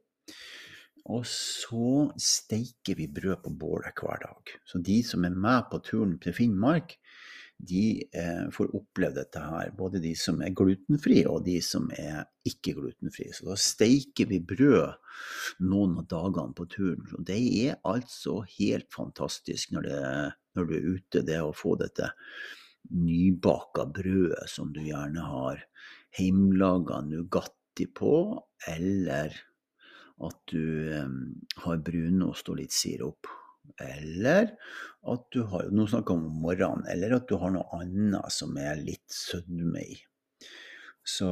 Og 1.08 1.24
så 1.32 2.12
steiker 2.20 3.00
vi 3.00 3.08
brød 3.10 3.42
på 3.46 3.54
bålet 3.56 3.98
hver 3.98 4.22
dag. 4.28 4.54
Så 4.68 4.84
de 4.84 5.00
som 5.08 5.26
er 5.26 5.34
med 5.34 5.70
på 5.72 5.80
turen 5.82 6.18
til 6.22 6.36
Finnmark, 6.38 6.98
de 7.58 8.04
eh, 8.14 8.50
får 8.54 8.76
oppleve 8.76 9.16
dette 9.18 9.42
her. 9.42 9.72
Både 9.78 10.02
de 10.04 10.14
som 10.18 10.42
er 10.46 10.54
glutenfrie 10.56 11.26
og 11.30 11.46
de 11.48 11.58
som 11.66 11.88
er 11.98 12.28
ikke 12.48 12.76
glutenfrie. 12.78 13.34
Så 13.34 13.48
da 13.50 13.58
steiker 13.60 14.30
vi 14.30 14.40
brød 14.46 14.94
noen 15.66 15.98
av 16.04 16.08
dagene 16.12 16.54
på 16.58 16.68
turen. 16.70 17.08
Og 17.18 17.26
det 17.28 17.40
er 17.66 17.80
altså 17.88 18.40
helt 18.60 18.92
fantastisk 18.94 19.74
når, 19.74 19.90
det, 19.90 20.04
når 20.58 20.70
du 20.70 20.78
er 20.78 20.88
ute, 20.94 21.26
det 21.26 21.42
å 21.42 21.56
få 21.56 21.76
dette 21.82 22.12
nybaka 22.94 23.88
brødet 23.92 24.46
som 24.52 24.70
du 24.72 24.84
gjerne 24.86 25.26
har 25.26 25.66
hjemmelaga 26.18 27.02
Nugatti 27.04 27.88
på, 27.94 28.38
eller 28.70 29.34
at 30.24 30.40
du 30.50 30.94
um, 30.98 31.18
har 31.66 31.84
brunost 31.86 32.48
og 32.50 32.62
litt 32.62 32.74
sirup. 32.74 33.30
Eller 33.84 34.54
at 35.08 35.24
du 35.34 35.42
har 35.52 35.70
Nå 35.72 35.88
snakker 35.88 36.16
jeg 36.16 36.24
om 36.24 36.44
morgenen. 36.44 36.86
Eller 36.92 37.18
at 37.18 37.28
du 37.30 37.38
har 37.42 37.54
noe 37.54 37.68
annet 37.80 38.34
som 38.34 38.58
er 38.62 38.80
litt 38.82 39.06
sødme 39.14 39.84
i. 39.84 39.98
Så, 41.08 41.28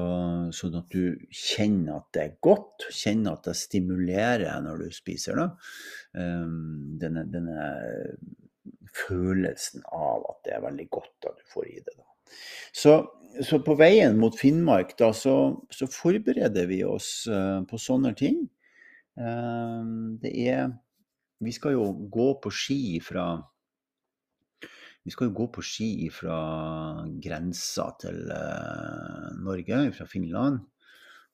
sånn 0.56 0.78
at 0.80 0.94
du 0.94 1.18
kjenner 1.36 1.98
at 1.98 2.08
det 2.16 2.22
er 2.22 2.36
godt, 2.46 2.86
kjenner 2.96 3.36
at 3.36 3.50
det 3.50 3.58
stimulerer 3.60 4.62
når 4.64 4.86
du 4.86 4.96
spiser 4.96 5.42
det. 5.42 5.50
Um, 6.16 6.96
denne, 7.02 7.26
denne, 7.32 7.66
følelsen 8.96 9.84
av 9.92 10.24
at 10.30 10.38
det 10.46 10.54
er 10.56 10.64
veldig 10.64 10.86
godt 10.94 11.28
at 11.28 11.36
du 11.36 11.50
får 11.52 11.66
i 11.68 11.82
det. 11.84 11.96
Da. 11.98 12.06
Så, 12.72 12.94
så 13.44 13.60
på 13.66 13.76
veien 13.76 14.16
mot 14.22 14.38
Finnmark 14.40 14.96
da, 15.02 15.12
så, 15.14 15.36
så 15.74 15.90
forbereder 15.92 16.70
vi 16.72 16.80
oss 16.88 17.10
uh, 17.28 17.60
på 17.68 17.80
sånne 17.82 18.14
ting. 18.16 18.40
Um, 19.20 20.16
det 20.24 20.32
er 20.48 20.72
vi 21.44 21.52
skal 21.56 21.76
jo 21.76 21.90
gå 22.12 22.30
på 22.44 22.52
ski 22.54 23.00
fra 23.04 23.28
vi 25.06 25.12
skal 25.14 25.30
jo 25.30 25.36
gå 25.38 25.46
på 25.54 25.62
ski 25.62 26.08
fra 26.10 26.38
grensa 27.22 27.92
til 28.02 28.24
uh, 28.26 29.36
Norge, 29.38 29.92
fra 29.94 30.08
Finland. 30.10 30.64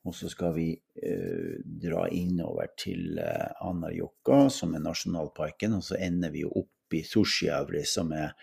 Og 0.03 0.15
så 0.17 0.27
skal 0.27 0.51
vi 0.57 0.65
uh, 0.75 1.53
dra 1.63 2.01
innover 2.11 2.73
til 2.75 3.15
uh, 3.15 3.47
Anarjokka, 3.69 4.41
som 4.51 4.75
er 4.75 4.83
nasjonalparken. 4.83 5.77
Og 5.77 5.85
så 5.87 6.01
ender 6.03 6.35
vi 6.35 6.43
jo 6.43 6.51
opp 6.65 6.97
i 6.99 7.05
Sushiavri, 7.07 7.85
som 7.87 8.11
er 8.11 8.35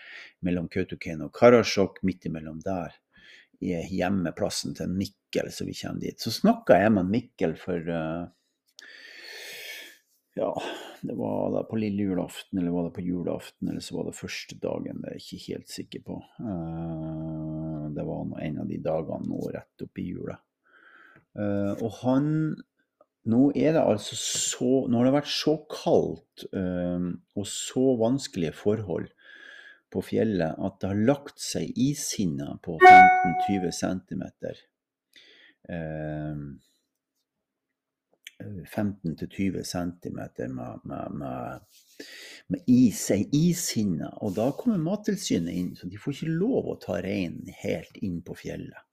mellom 0.47 0.65
Kautokeino 0.73 1.29
og 1.29 1.37
Karasjok, 1.37 2.01
midt 2.09 2.25
imellom 2.25 2.57
der. 2.65 2.97
I 3.61 3.83
hjemmeplassen 3.85 4.73
til 4.81 4.89
Mikkel, 4.89 5.53
så 5.53 5.69
vi 5.69 5.77
kommer 5.77 6.07
dit. 6.07 6.17
Så 6.17 6.33
snakka 6.33 6.81
jeg 6.81 6.95
med 6.97 7.13
Mikkel 7.13 7.53
for 7.59 7.93
ja, 10.37 10.61
det 11.01 11.15
var 11.17 11.51
da 11.53 11.63
på 11.67 11.79
lille 11.79 12.03
julaften, 12.03 12.59
eller 12.59 12.71
var 12.71 12.87
det 12.87 12.95
på 12.95 13.05
julaften, 13.05 13.69
eller 13.69 13.83
så 13.83 13.97
var 13.97 14.09
det 14.09 14.17
første 14.17 14.57
dagen, 14.61 15.01
det 15.01 15.09
er 15.09 15.17
jeg 15.17 15.25
ikke 15.25 15.53
helt 15.53 15.73
sikker 15.73 16.03
på. 16.05 16.17
Uh, 16.39 17.85
det 17.95 18.05
var 18.07 18.41
en 18.45 18.59
av 18.61 18.69
de 18.69 18.79
dagene 18.85 19.29
nå 19.29 19.39
rett 19.55 19.85
oppi 19.85 20.05
jula. 20.13 20.39
Uh, 21.37 21.73
og 21.77 21.93
han 22.03 22.33
Nå 23.29 23.49
er 23.51 23.75
det 23.75 23.81
altså 23.83 24.15
så 24.17 24.69
Nå 24.89 24.97
har 24.97 25.05
det 25.05 25.11
vært 25.13 25.29
så 25.29 25.51
kaldt 25.69 26.45
uh, 26.55 27.11
og 27.37 27.45
så 27.45 27.83
vanskelige 27.99 28.55
forhold 28.57 29.09
på 29.93 30.01
fjellet 30.05 30.55
at 30.55 30.77
det 30.81 30.89
har 30.89 31.01
lagt 31.09 31.41
seg 31.41 31.73
ishinner 31.77 32.57
på 32.65 32.77
15-20 32.79 33.71
cm. 33.75 34.23
15-20 38.39 39.63
cm 39.63 40.19
med, 40.55 40.79
med, 40.83 41.11
med, 41.11 41.59
med 42.47 42.61
is, 42.67 43.11
ishinne. 43.31 44.11
Og 44.23 44.35
da 44.37 44.49
kommer 44.57 44.79
Mattilsynet 44.81 45.53
inn, 45.53 45.73
så 45.75 45.89
de 45.89 45.99
får 45.99 46.15
ikke 46.15 46.37
lov 46.39 46.69
å 46.73 46.77
ta 46.81 46.99
reinen 47.03 47.49
helt 47.63 47.99
inn 48.01 48.21
på 48.25 48.37
fjellet. 48.39 48.85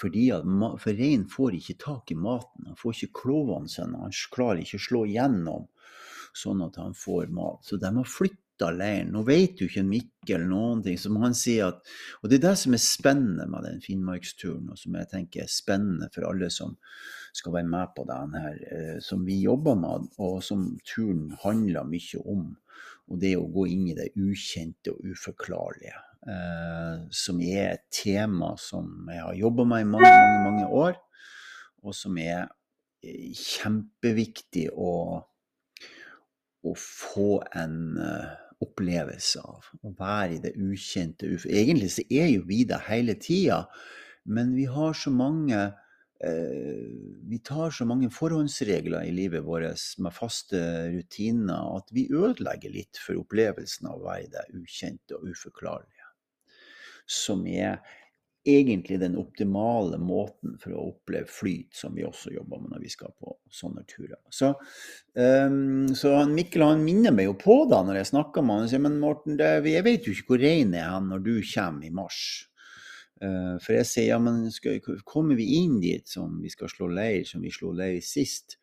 Fordi 0.00 0.30
at, 0.32 0.46
for 0.80 0.96
reinen 0.96 1.28
får 1.28 1.58
ikke 1.58 1.80
tak 1.82 2.12
i 2.14 2.16
maten, 2.16 2.70
han 2.70 2.78
får 2.80 2.96
ikke 2.96 3.20
klovene 3.20 3.68
sine, 3.68 4.00
han 4.00 4.16
klarer 4.32 4.62
ikke 4.62 4.80
å 4.80 4.86
slå 4.86 5.04
igjennom 5.10 5.68
sånn 6.36 6.62
at 6.64 6.78
han 6.80 6.94
får 6.96 7.28
mat. 7.34 7.60
Så 7.66 7.76
de 7.80 7.90
har 7.96 8.08
flytta 8.08 8.70
leiren. 8.72 9.12
Nå 9.12 9.24
vet 9.28 9.60
jo 9.60 9.68
ikke 9.68 9.84
Mikkel 9.84 10.46
noen 10.48 10.82
ting, 10.84 10.98
som 11.00 11.18
han 11.20 11.34
sier 11.36 11.72
at 11.72 11.80
Og 12.20 12.30
det 12.30 12.38
er 12.38 12.46
det 12.48 12.56
som 12.62 12.76
er 12.76 12.84
spennende 12.84 13.48
med 13.50 13.66
den 13.66 13.80
Finnmarksturen, 13.84 14.70
og 14.70 14.78
som 14.80 14.96
jeg 14.96 15.10
tenker 15.10 15.44
er 15.44 15.52
spennende 15.52 16.10
for 16.14 16.28
alle 16.30 16.50
som 16.54 16.76
skal 17.32 17.54
være 17.54 17.68
med 17.70 17.94
på 17.96 18.04
den 18.08 18.34
her, 18.34 18.58
eh, 18.74 18.98
som 19.00 19.24
vi 19.26 19.40
jobber 19.44 19.74
med, 19.78 20.08
og 20.18 20.42
som 20.42 20.66
turen 20.86 21.30
handler 21.44 21.86
mye 21.88 22.22
om. 22.24 22.44
Og 23.10 23.20
det 23.22 23.34
å 23.38 23.48
gå 23.50 23.66
inn 23.70 23.88
i 23.90 23.96
det 23.98 24.12
ukjente 24.18 24.94
og 24.94 25.12
uforklarlige. 25.12 25.98
Eh, 26.30 27.06
som 27.10 27.40
er 27.40 27.72
et 27.72 27.86
tema 27.94 28.52
som 28.60 29.08
jeg 29.08 29.22
har 29.24 29.38
jobba 29.38 29.64
med 29.64 29.86
i 29.86 29.88
mange, 29.88 30.10
mange, 30.10 30.44
mange 30.50 30.68
år, 30.82 31.00
og 31.82 31.96
som 31.96 32.18
er 32.20 32.44
eh, 33.02 33.32
kjempeviktig 33.34 34.68
å, 34.74 34.92
å 36.60 36.76
få 36.76 37.32
en 37.56 37.98
opplevelse 38.60 39.40
av. 39.40 39.70
Å 39.80 39.94
være 39.96 40.36
i 40.36 40.42
det 40.44 40.52
ukjente. 40.60 41.30
Egentlig 41.48 41.94
så 41.94 42.04
er 42.12 42.28
jo 42.34 42.44
vi 42.48 42.66
det 42.68 42.82
hele 42.90 43.16
tida, 43.16 43.62
men 44.28 44.52
vi 44.52 44.66
har 44.68 44.92
så 44.92 45.12
mange 45.14 45.70
vi 46.20 47.38
tar 47.44 47.70
så 47.72 47.86
mange 47.88 48.10
forhåndsregler 48.12 49.06
i 49.08 49.12
livet 49.14 49.44
vårt 49.46 49.80
med 50.04 50.12
faste 50.12 50.58
rutiner 50.92 51.78
at 51.78 51.88
vi 51.96 52.10
ødelegger 52.12 52.74
litt 52.74 53.00
for 53.00 53.22
opplevelsen 53.22 53.88
av 53.88 54.02
å 54.02 54.10
være 54.10 54.28
det 54.34 54.44
ukjente 54.58 55.16
og 55.16 55.30
uforklarlige. 55.32 56.10
Som 57.10 57.46
er 57.48 57.80
egentlig 58.46 59.00
den 59.00 59.18
optimale 59.20 59.98
måten 60.00 60.56
for 60.60 60.72
å 60.72 60.86
oppleve 60.94 61.28
flyt, 61.28 61.74
som 61.76 61.94
vi 61.96 62.06
også 62.06 62.32
jobber 62.32 62.62
med 62.62 62.72
når 62.74 62.84
vi 62.86 62.92
skal 62.92 63.12
på 63.20 63.34
sånne 63.52 63.84
turer. 63.88 64.16
Så, 64.32 64.54
um, 65.14 65.90
så 65.96 66.14
Mikkel 66.30 66.64
han 66.64 66.84
minner 66.84 67.14
meg 67.14 67.28
jo 67.28 67.36
på 67.40 67.58
da 67.70 67.82
når 67.84 68.00
jeg 68.00 68.12
snakker 68.14 68.44
med 68.44 68.56
han, 68.56 68.68
og 68.68 68.72
sier 68.72 68.84
men 68.86 69.00
Morten, 69.02 69.36
det, 69.40 69.50
jeg 69.68 69.86
vet 69.86 70.08
jo 70.08 70.16
ikke 70.16 70.32
hvor 70.32 70.44
rein 70.44 70.72
er 70.78 70.96
når 71.04 71.26
du 71.26 71.34
kommer 71.52 71.86
i 71.86 71.92
mars. 72.00 72.22
Uh, 73.20 73.58
for 73.60 73.76
jeg 73.76 73.88
sier 73.88 74.06
ja, 74.14 74.18
men 74.22 74.46
skal, 74.54 74.78
kommer 75.04 75.36
vi 75.36 75.50
inn 75.58 75.76
dit 75.82 76.08
som 76.08 76.38
vi 76.40 76.48
skal 76.52 76.70
slå 76.72 76.88
leir, 76.88 77.26
som 77.28 77.44
vi 77.44 77.52
slo 77.52 77.74
leir 77.76 78.00
sist? 78.04 78.56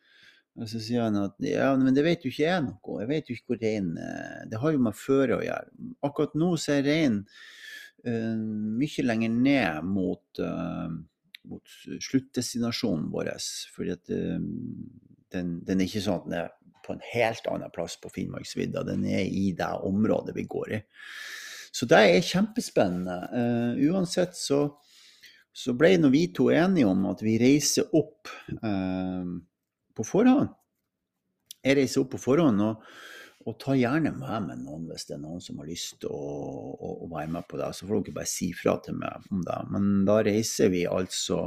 Og 0.57 0.65
så 0.71 0.81
sier 0.81 1.05
han 1.05 1.19
at 1.21 1.37
ja, 1.45 1.69
men 1.77 1.93
det 1.93 2.01
vet 2.01 2.25
jo 2.25 2.31
ikke 2.31 2.47
jeg 2.47 2.63
noe 2.65 3.01
Jeg 3.03 3.09
vet 3.11 3.27
jo 3.29 3.35
ikke 3.37 3.51
hvor 3.51 3.59
rein 3.61 3.91
uh, 4.01 4.41
Det 4.49 4.61
har 4.63 4.73
jo 4.73 4.81
med 4.87 4.97
føret 4.97 5.35
å 5.37 5.45
gjøre. 5.45 5.73
Akkurat 6.09 6.37
nå 6.41 6.51
så 6.57 6.77
er 6.79 6.87
reinen 6.89 7.21
uh, 8.07 8.37
mye 8.81 9.05
lenger 9.05 9.37
ned 9.37 9.89
mot, 9.93 10.41
mot 11.47 11.77
sluttdestinasjonen 12.09 13.11
vår. 13.13 13.33
Fordi 13.75 13.93
at 13.93 14.09
den, 14.09 15.57
den, 15.67 15.77
er 15.77 15.85
ikke 15.85 16.01
sånn 16.01 16.23
at 16.23 16.29
den 16.29 16.39
er 16.39 16.53
på 16.87 16.95
en 16.95 17.03
helt 17.11 17.49
annen 17.51 17.73
plass 17.75 17.97
på 18.01 18.09
Finnmarksvidda. 18.15 18.85
Den 18.87 19.03
er 19.09 19.25
i 19.27 19.51
det 19.57 19.73
området 19.85 20.33
vi 20.37 20.47
går 20.49 20.77
i. 20.77 20.81
Så 21.77 21.85
det 21.89 21.99
er 22.01 22.25
kjempespennende. 22.25 23.17
Uh, 23.33 23.81
uansett 23.91 24.33
så, 24.37 24.63
så 25.53 25.75
ble 25.77 25.93
nå 26.01 26.09
vi 26.13 26.23
to 26.33 26.49
enige 26.53 26.89
om 26.89 27.05
at 27.11 27.21
vi 27.25 27.35
reiser 27.41 27.91
opp 27.97 28.31
uh, 28.63 29.35
på 29.93 30.07
forhånd. 30.07 30.49
Jeg 31.61 31.77
reiser 31.81 32.01
opp 32.03 32.15
på 32.15 32.23
forhånd. 32.23 32.63
og, 32.65 32.89
og 33.47 33.55
ta 33.61 33.77
gjerne 33.77 34.11
med 34.11 34.43
meg 34.43 34.59
noen 34.59 34.89
hvis 34.89 35.05
det 35.07 35.15
er 35.15 35.21
noen 35.23 35.39
som 35.43 35.61
har 35.61 35.69
lyst 35.69 36.01
til 36.01 36.11
å, 36.11 36.17
å, 36.73 36.89
å, 37.05 37.07
være 37.13 37.31
med 37.37 37.47
på 37.47 37.59
det. 37.61 37.69
Så 37.75 37.87
får 37.87 38.01
dere 38.01 38.17
bare 38.17 38.31
si 38.31 38.49
fra 38.55 38.75
til 38.83 38.97
meg 38.99 39.29
om 39.31 39.43
det. 39.47 39.59
Men 39.71 39.87
da 40.07 40.17
reiser 40.25 40.73
vi 40.73 40.83
altså 40.89 41.45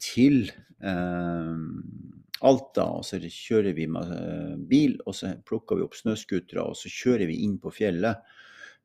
til 0.00 0.46
eh, 0.48 1.58
Alta, 2.48 2.86
og 2.96 3.04
så 3.04 3.20
kjører 3.20 3.76
vi 3.76 3.84
med 3.92 4.14
bil, 4.70 4.96
og 5.04 5.12
så 5.18 5.34
plukker 5.44 5.76
vi 5.76 5.84
opp 5.84 5.98
snøscootere, 5.98 6.64
og 6.64 6.78
så 6.80 6.88
kjører 6.88 7.28
vi 7.28 7.42
inn 7.44 7.58
på 7.60 7.72
fjellet 7.76 8.24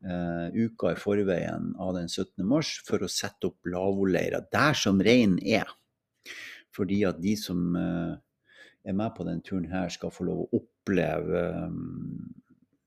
uka 0.03 0.91
i 0.91 0.97
forveien 0.99 1.71
av 1.81 1.95
den 1.95 2.09
17. 2.11 2.43
mars 2.45 2.75
for 2.85 3.01
å 3.01 3.09
sette 3.09 3.47
opp 3.47 3.69
lavvoleirer 3.71 4.45
der 4.53 4.77
som 4.77 4.99
reinen 5.01 5.39
er. 5.41 5.71
Fordi 6.75 7.03
at 7.07 7.21
de 7.23 7.35
som 7.39 7.75
uh, 7.77 8.15
er 8.85 8.95
med 8.97 9.13
på 9.15 9.25
denne 9.27 9.43
turen 9.45 9.69
her, 9.71 9.89
skal 9.93 10.13
få 10.13 10.27
lov 10.27 10.45
å 10.45 10.61
oppleve 10.61 11.43
um, 11.65 12.33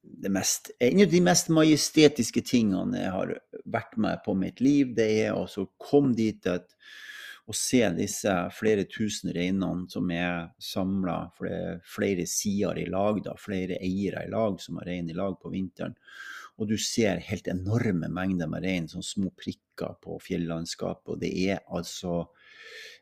det 0.03 0.33
mest, 0.35 0.73
en 0.83 1.05
av 1.05 1.13
de 1.13 1.21
mest 1.23 1.51
majestetiske 1.55 2.43
tingene 2.47 3.03
jeg 3.03 3.13
har 3.15 3.35
vært 3.69 3.99
med 4.01 4.25
på 4.25 4.35
mitt 4.39 4.63
liv, 4.65 4.95
det 4.97 5.09
er 5.27 5.37
å 5.37 5.69
komme 5.79 6.15
dit 6.19 6.47
at, 6.51 6.73
og 7.49 7.57
se 7.57 7.81
disse 7.97 8.33
flere 8.53 8.85
tusen 8.91 9.31
reinene 9.33 9.87
som 9.93 10.11
er 10.13 10.51
samla, 10.61 11.21
er 11.49 11.79
flere 11.89 12.27
sider 12.29 12.81
i 12.83 12.89
lag, 12.91 13.23
da, 13.25 13.37
flere 13.41 13.79
eiere 13.81 14.27
i 14.27 14.33
lag 14.33 14.59
som 14.61 14.81
har 14.81 14.91
rein 14.91 15.09
i 15.09 15.17
lag 15.17 15.39
på 15.41 15.53
vinteren. 15.55 15.97
Og 16.59 16.71
du 16.71 16.77
ser 16.83 17.23
helt 17.23 17.49
enorme 17.51 18.11
mengder 18.11 18.51
med 18.51 18.65
rein, 18.67 18.89
sånn 18.91 19.07
små 19.07 19.31
prikker 19.39 19.99
på 20.03 20.19
fjellandskapet. 20.23 21.15
Og 21.15 21.21
det 21.23 21.33
er 21.47 21.63
altså 21.67 22.29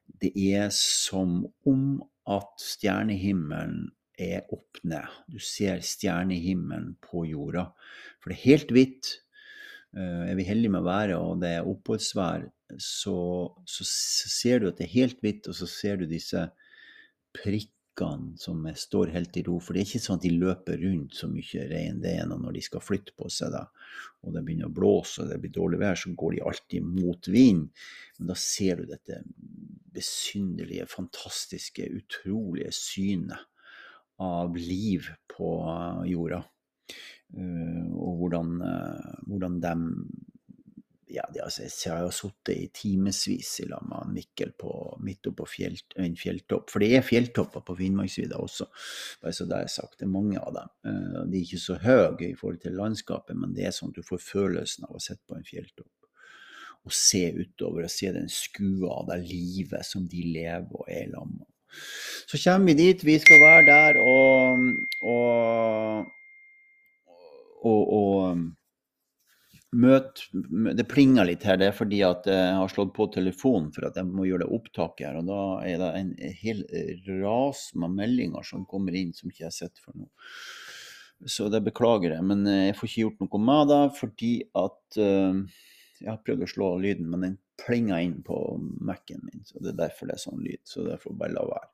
Det 0.06 0.30
er 0.38 0.68
som 0.70 1.40
om 1.66 1.86
at 2.30 2.62
stjernehimmelen 2.62 3.88
er 4.22 4.44
opp 4.54 4.78
ned. 4.86 5.08
Du 5.26 5.40
ser 5.42 5.82
stjernehimmelen 5.82 6.92
på 7.02 7.24
jorda. 7.26 7.72
For 8.20 8.30
det 8.30 8.36
er 8.36 8.44
helt 8.44 8.70
hvitt. 8.76 9.10
Eh, 9.96 10.30
er 10.30 10.36
vi 10.38 10.46
heldige 10.46 10.76
med 10.76 10.86
været 10.86 11.16
og 11.16 11.40
det 11.42 11.56
er 11.56 11.66
oppholdsvær, 11.66 12.46
så, 12.78 13.16
så, 13.66 13.84
ser 13.86 14.60
du 14.60 14.68
at 14.68 14.78
det 14.78 14.86
er 14.88 14.96
helt 14.96 15.20
hvitt, 15.22 15.46
og 15.48 15.54
så 15.54 15.68
ser 15.70 16.00
du 16.00 16.06
disse 16.10 16.48
prikkene 17.36 17.75
som 18.36 18.66
står 18.76 19.12
helt 19.14 19.36
i 19.36 19.42
ro. 19.46 19.56
For 19.62 19.74
det 19.74 19.82
er 19.82 19.88
ikke 19.88 20.02
sånn 20.04 20.20
at 20.20 20.26
de 20.26 20.32
løper 20.36 20.80
rundt 20.82 21.16
så 21.16 21.28
mye 21.30 21.66
rein. 21.70 22.00
Det 22.02 22.12
er 22.18 22.28
når 22.28 22.56
de 22.56 22.64
skal 22.64 22.84
flytte 22.84 23.14
på 23.16 23.30
seg, 23.32 23.54
da, 23.54 23.64
og 24.24 24.34
det 24.34 24.42
begynner 24.44 24.70
å 24.70 24.76
blåse 24.76 25.22
og 25.22 25.30
det 25.30 25.40
blir 25.42 25.54
dårlig 25.54 25.80
vær, 25.82 25.98
så 25.98 26.12
går 26.12 26.36
de 26.36 26.44
alltid 26.50 26.88
mot 26.88 27.30
vind. 27.32 27.68
Men 28.18 28.32
da 28.32 28.38
ser 28.40 28.82
du 28.82 28.90
dette 28.90 29.22
besynderlige, 29.96 30.88
fantastiske, 30.92 31.86
utrolige 32.00 32.72
synet 32.76 33.48
av 34.22 34.56
liv 34.56 35.08
på 35.32 35.50
jorda. 36.08 36.42
Eh, 37.36 37.86
og 37.92 38.20
hvordan, 38.20 38.52
eh, 38.62 39.14
hvordan 39.26 39.60
de 39.60 39.74
ja, 41.08 41.22
altså, 41.42 41.62
jeg 41.62 41.92
har 41.92 42.02
jo 42.02 42.12
sittet 42.14 42.52
i 42.56 42.68
timevis 42.74 43.52
i 43.62 43.66
lag 43.70 43.84
med 43.86 44.14
Mikkel 44.16 44.52
på, 44.58 44.70
midt 45.06 45.28
oppe 45.30 45.44
på 45.44 45.48
fjell, 45.52 45.76
en 46.02 46.16
fjelltopp. 46.18 46.72
For 46.72 46.82
det 46.82 46.90
er 46.96 47.06
fjelltopper 47.06 47.62
på 47.66 47.76
Finnmarksvidda 47.78 48.40
også, 48.42 48.66
bare 49.22 49.36
så 49.36 49.46
det 49.46 49.60
er 49.60 49.70
sagt. 49.70 50.00
Det 50.00 50.08
er 50.08 50.14
mange 50.14 50.40
av 50.40 50.56
dem. 50.56 50.72
Eh, 50.90 51.20
de 51.30 51.38
er 51.38 51.44
ikke 51.44 51.62
så 51.62 51.78
høye 51.82 52.30
i 52.30 52.34
forhold 52.38 52.62
til 52.64 52.78
landskapet, 52.80 53.38
men 53.38 53.54
det 53.54 53.68
er 53.68 53.76
sånn 53.76 53.94
at 53.94 54.00
du 54.00 54.06
får 54.06 54.24
følelsen 54.24 54.88
av 54.88 54.98
å 54.98 55.02
sitte 55.02 55.22
på 55.28 55.38
en 55.38 55.46
fjelltopp 55.46 55.92
og 56.86 56.94
se 56.94 57.24
utover 57.34 57.86
og 57.86 57.90
se 57.90 58.12
den 58.14 58.28
skua 58.30 59.00
av 59.00 59.08
det 59.10 59.16
livet 59.26 59.82
som 59.86 60.04
de 60.06 60.22
lever 60.22 60.70
og 60.70 60.86
er 60.86 61.08
lag 61.10 61.26
med. 61.26 61.46
Så 62.30 62.38
kommer 62.38 62.70
vi 62.70 62.76
dit. 62.78 63.02
Vi 63.04 63.16
skal 63.18 63.42
være 63.42 63.64
der 63.66 63.98
og, 63.98 64.62
og, 65.02 66.06
og, 67.66 67.82
og 67.96 68.38
møt, 69.76 70.26
Det 70.76 70.86
plinger 70.88 71.28
litt 71.28 71.44
her. 71.46 71.58
Det 71.60 71.70
er 71.70 71.76
fordi 71.76 72.02
at 72.06 72.28
jeg 72.30 72.54
har 72.58 72.72
slått 72.72 72.94
på 72.96 73.08
telefonen 73.14 73.70
for 73.74 73.88
at 73.88 73.98
jeg 73.98 74.08
må 74.08 74.26
gjøre 74.28 74.44
det 74.44 74.54
opptaket 74.56 75.06
her. 75.08 75.18
Og 75.20 75.28
da 75.30 75.40
er 75.66 75.80
det 75.82 75.90
en 76.00 76.12
hel 76.42 76.62
ras 77.22 77.68
med 77.74 77.96
meldinger 77.98 78.46
som 78.46 78.66
kommer 78.68 78.96
inn 78.96 79.14
som 79.16 79.30
ikke 79.30 79.46
jeg 79.46 79.58
sett 79.60 79.82
for 79.82 79.96
nå. 79.98 80.08
Så 81.24 81.48
det 81.48 81.62
beklager 81.64 82.12
jeg. 82.12 82.24
Men 82.28 82.44
eh, 82.50 82.66
jeg 82.68 82.76
får 82.78 82.90
ikke 82.90 83.04
gjort 83.06 83.24
noe 83.24 83.42
med 83.46 83.72
det 83.72 83.82
fordi 83.96 84.34
at 84.64 85.00
uh, 85.00 85.64
Jeg 85.96 86.10
har 86.12 86.20
prøvd 86.20 86.44
å 86.44 86.50
slå 86.50 86.66
av 86.74 86.82
lyden, 86.84 87.08
men 87.08 87.22
den 87.24 87.36
plinger 87.56 88.02
inn 88.04 88.18
på 88.24 88.36
Mac-en 88.84 89.22
min. 89.24 89.46
Så 89.48 89.62
det 89.64 89.72
er 89.72 89.78
derfor 89.86 90.10
det 90.10 90.18
er 90.18 90.24
sånn 90.26 90.42
lyd. 90.44 90.60
Så 90.68 90.84
det 90.84 90.98
får 91.00 91.16
bare 91.16 91.32
la 91.32 91.46
være. 91.48 91.70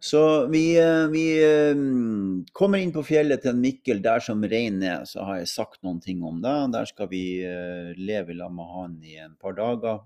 Så 0.00 0.46
vi, 0.46 0.78
eh, 0.80 1.06
vi, 1.12 1.24
eh, 1.44 1.76
kommer 2.52 2.80
inn 2.80 2.92
på 2.92 3.02
fjellet 3.04 3.42
til 3.44 3.58
Mikkel 3.60 4.00
der 4.00 4.22
som 4.24 4.40
reinen 4.40 4.82
er. 4.82 5.02
Så 5.04 5.26
har 5.26 5.42
jeg 5.42 5.50
sagt 5.52 5.82
noen 5.84 6.00
ting 6.00 6.22
om 6.24 6.40
det. 6.40 6.72
Der 6.72 6.88
skal 6.88 7.10
vi 7.10 7.42
eh, 7.44 7.92
leve 8.00 8.32
sammen 8.32 8.56
med 8.56 8.70
han 8.76 8.94
i 9.04 9.18
en 9.20 9.36
par 9.36 9.52
dager. 9.52 10.00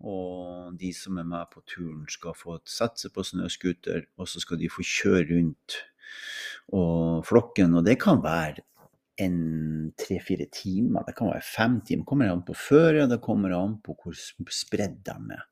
Og 0.00 0.76
de 0.80 0.92
som 0.92 1.18
er 1.18 1.28
med 1.28 1.50
på 1.52 1.60
turen, 1.68 2.06
skal 2.08 2.32
få 2.32 2.58
sette 2.64 3.04
seg 3.04 3.12
på 3.12 3.24
snøscooter, 3.24 4.06
og 4.18 4.28
så 4.28 4.40
skal 4.40 4.58
de 4.60 4.72
få 4.72 4.84
kjøre 4.84 5.28
rundt 5.30 5.76
og 6.72 7.24
flokken. 7.28 7.76
Og 7.76 7.84
det 7.84 7.98
kan 8.00 8.20
være 8.24 8.64
en 9.20 9.92
tre-fire 10.00 10.48
timer, 10.52 11.04
det 11.06 11.14
kan 11.16 11.28
være 11.28 11.44
fem 11.44 11.80
timer. 11.80 12.04
Det 12.04 12.10
kommer 12.10 12.32
an 12.32 12.44
på 12.44 12.56
føret, 12.56 13.08
det 13.12 13.20
kommer 13.24 13.52
an 13.56 13.78
på 13.84 13.96
hvor 14.00 14.16
spredd 14.16 15.02
de 15.04 15.18
er. 15.36 15.44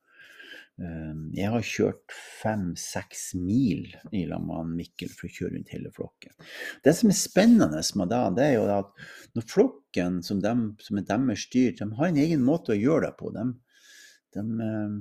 Ehm, 0.81 1.27
jeg 1.37 1.51
har 1.53 1.67
kjørt 1.67 2.15
fem-seks 2.41 3.33
mil 3.37 3.91
i 4.15 4.25
lag 4.31 4.43
med 4.47 4.73
Mikkel 4.79 5.13
for 5.13 5.29
å 5.29 5.35
kjøre 5.35 5.57
rundt 5.57 5.73
hele 5.75 5.93
flokken. 5.93 6.33
Det 6.85 6.95
som 6.97 7.13
er 7.13 7.19
spennende 7.19 7.83
med 8.01 8.13
det, 8.13 8.23
det 8.39 8.47
er 8.47 8.55
jo 8.57 8.67
at 8.73 9.07
når 9.37 9.49
flokken, 9.53 10.21
som, 10.25 10.41
dem, 10.45 10.71
som 10.81 10.99
er 10.99 11.09
deres 11.09 11.47
dyr, 11.53 11.75
de 11.77 11.89
har 11.99 12.09
en 12.09 12.21
egen 12.25 12.45
måte 12.47 12.73
å 12.73 12.81
gjøre 12.81 13.11
det 13.11 13.17
på. 13.21 13.33
De, 13.37 13.47
de 14.33 14.47
uh, 14.65 15.01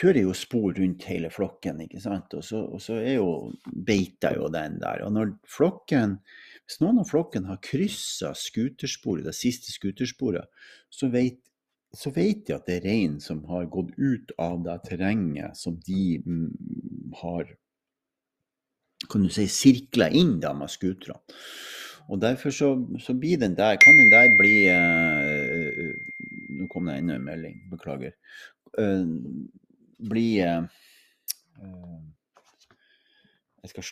kjører 0.00 0.24
jo 0.24 0.34
spor 0.34 0.74
rundt 0.74 1.06
hele 1.06 1.30
flokken, 1.30 1.84
ikke 1.86 2.02
sant. 2.02 2.34
Og 2.34 2.42
så, 2.46 2.64
og 2.66 2.82
så 2.82 2.98
er 2.98 3.20
jo 3.20 3.52
beiter 3.70 4.34
jo 4.40 4.50
den 4.50 4.80
der. 4.82 5.06
Og 5.06 5.14
når 5.14 5.36
flokken 5.46 6.18
hvis 6.66 6.78
noen 6.80 7.00
av 7.02 7.08
flokken 7.10 7.48
har 7.50 7.58
kryssa 7.60 8.30
skutersporet, 8.38 9.26
det 9.26 9.34
siste 9.36 9.74
skutersporet, 9.74 10.46
så 10.94 11.08
vet 11.12 11.40
så 11.92 12.10
vet 12.10 12.46
de 12.46 12.54
at 12.56 12.68
det 12.68 12.78
er 12.78 12.86
rein 12.88 13.18
som 13.20 13.42
har 13.50 13.68
gått 13.72 13.92
ut 13.98 14.32
av 14.40 14.62
det 14.64 14.78
terrenget 14.88 15.58
som 15.58 15.76
de 15.86 16.22
mm, 16.24 17.12
har 17.20 17.50
kan 19.10 19.22
du 19.22 19.30
si, 19.34 19.48
sirkla 19.50 20.08
inn 20.14 20.36
da 20.40 20.52
med 20.54 20.70
scooterne. 20.70 21.18
Og 22.10 22.20
derfor 22.22 22.54
så, 22.54 22.68
så, 23.00 23.14
blir 23.14 23.38
den 23.38 23.54
der 23.54 23.76
Kan 23.78 23.94
den 23.94 24.10
der 24.10 24.32
bli 24.38 24.54
uh, 24.74 25.94
Nå 26.58 26.66
kom 26.72 26.88
det 26.90 26.96
enda 26.98 27.14
en 27.14 27.24
melding, 27.24 27.60
beklager. 27.70 28.16
Uh, 28.78 29.06
bli 30.10 30.42
uh, 30.42 30.66
Jeg 33.62 33.70
skal 33.70 33.86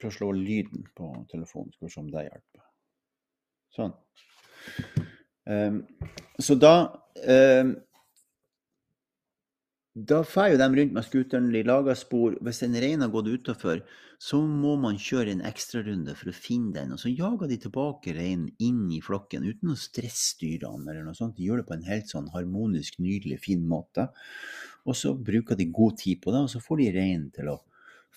prøve 0.00 0.08
å 0.08 0.16
slå 0.16 0.32
lyden 0.32 0.86
på 0.96 1.12
telefonen, 1.30 1.72
skal 1.76 1.88
vi 1.88 1.92
se 1.92 2.00
om 2.00 2.12
det 2.12 2.24
hjelper. 2.30 2.68
Sånn. 3.76 3.92
Um, 5.44 5.82
så 6.38 6.54
da 6.54 6.74
um, 7.26 7.72
Da 9.92 10.22
får 10.24 10.52
jo 10.52 10.58
de 10.60 10.68
rundt 10.78 10.94
med 10.96 11.04
scooteren, 11.04 11.50
de 11.52 11.60
lager 11.68 11.96
spor. 11.98 12.38
Hvis 12.40 12.62
en 12.64 12.78
rein 12.80 13.02
har 13.04 13.10
gått 13.12 13.28
utafor, 13.28 13.82
så 14.16 14.38
må 14.40 14.76
man 14.80 14.96
kjøre 14.96 15.34
en 15.34 15.42
ekstrarunde 15.44 16.14
for 16.16 16.30
å 16.30 16.36
finne 16.36 16.72
den. 16.78 16.94
Og 16.94 17.02
så 17.02 17.10
jager 17.12 17.50
de 17.50 17.58
tilbake 17.60 18.14
reinen 18.16 18.46
inn 18.62 18.86
i 18.94 19.02
flokken 19.04 19.44
uten 19.44 19.74
å 19.74 19.76
stresse 19.76 20.38
dyrene 20.40 20.88
eller 20.88 21.04
noe 21.04 21.18
sånt. 21.18 21.36
De 21.36 21.44
gjør 21.44 21.60
det 21.60 21.66
på 21.68 21.76
en 21.76 21.84
helt 21.90 22.08
sånn 22.08 22.30
harmonisk, 22.32 22.96
nydelig, 23.04 23.42
fin 23.44 23.66
måte. 23.68 24.08
Og 24.88 24.96
så 24.96 25.12
bruker 25.12 25.60
de 25.60 25.68
god 25.74 26.00
tid 26.00 26.22
på 26.24 26.32
det, 26.32 26.40
og 26.46 26.50
så 26.54 26.62
får 26.64 26.80
de 26.80 26.88
reinen 26.96 27.28
til 27.34 27.52
å 27.52 27.58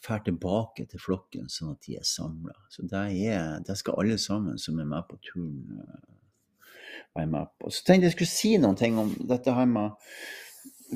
fære 0.06 0.30
tilbake 0.30 0.86
til 0.92 1.02
flokken 1.02 1.52
sånn 1.52 1.74
at 1.74 1.88
de 1.90 2.00
er 2.00 2.08
samla. 2.08 2.56
Så 2.72 2.86
det, 2.88 3.04
er, 3.26 3.60
det 3.66 3.76
skal 3.80 4.00
alle 4.00 4.20
sammen 4.22 4.62
som 4.62 4.80
er 4.80 4.88
med 4.90 5.10
på 5.10 5.20
turen 5.26 5.60
med 7.24 7.54
på. 7.60 7.72
Så 7.72 7.86
tenkte 7.88 8.10
jeg 8.10 8.18
skulle 8.18 8.34
si 8.34 8.58
noen 8.60 8.76
ting 8.80 8.98
om 9.00 9.14
dette 9.30 9.54
her 9.56 9.70
med 9.70 9.96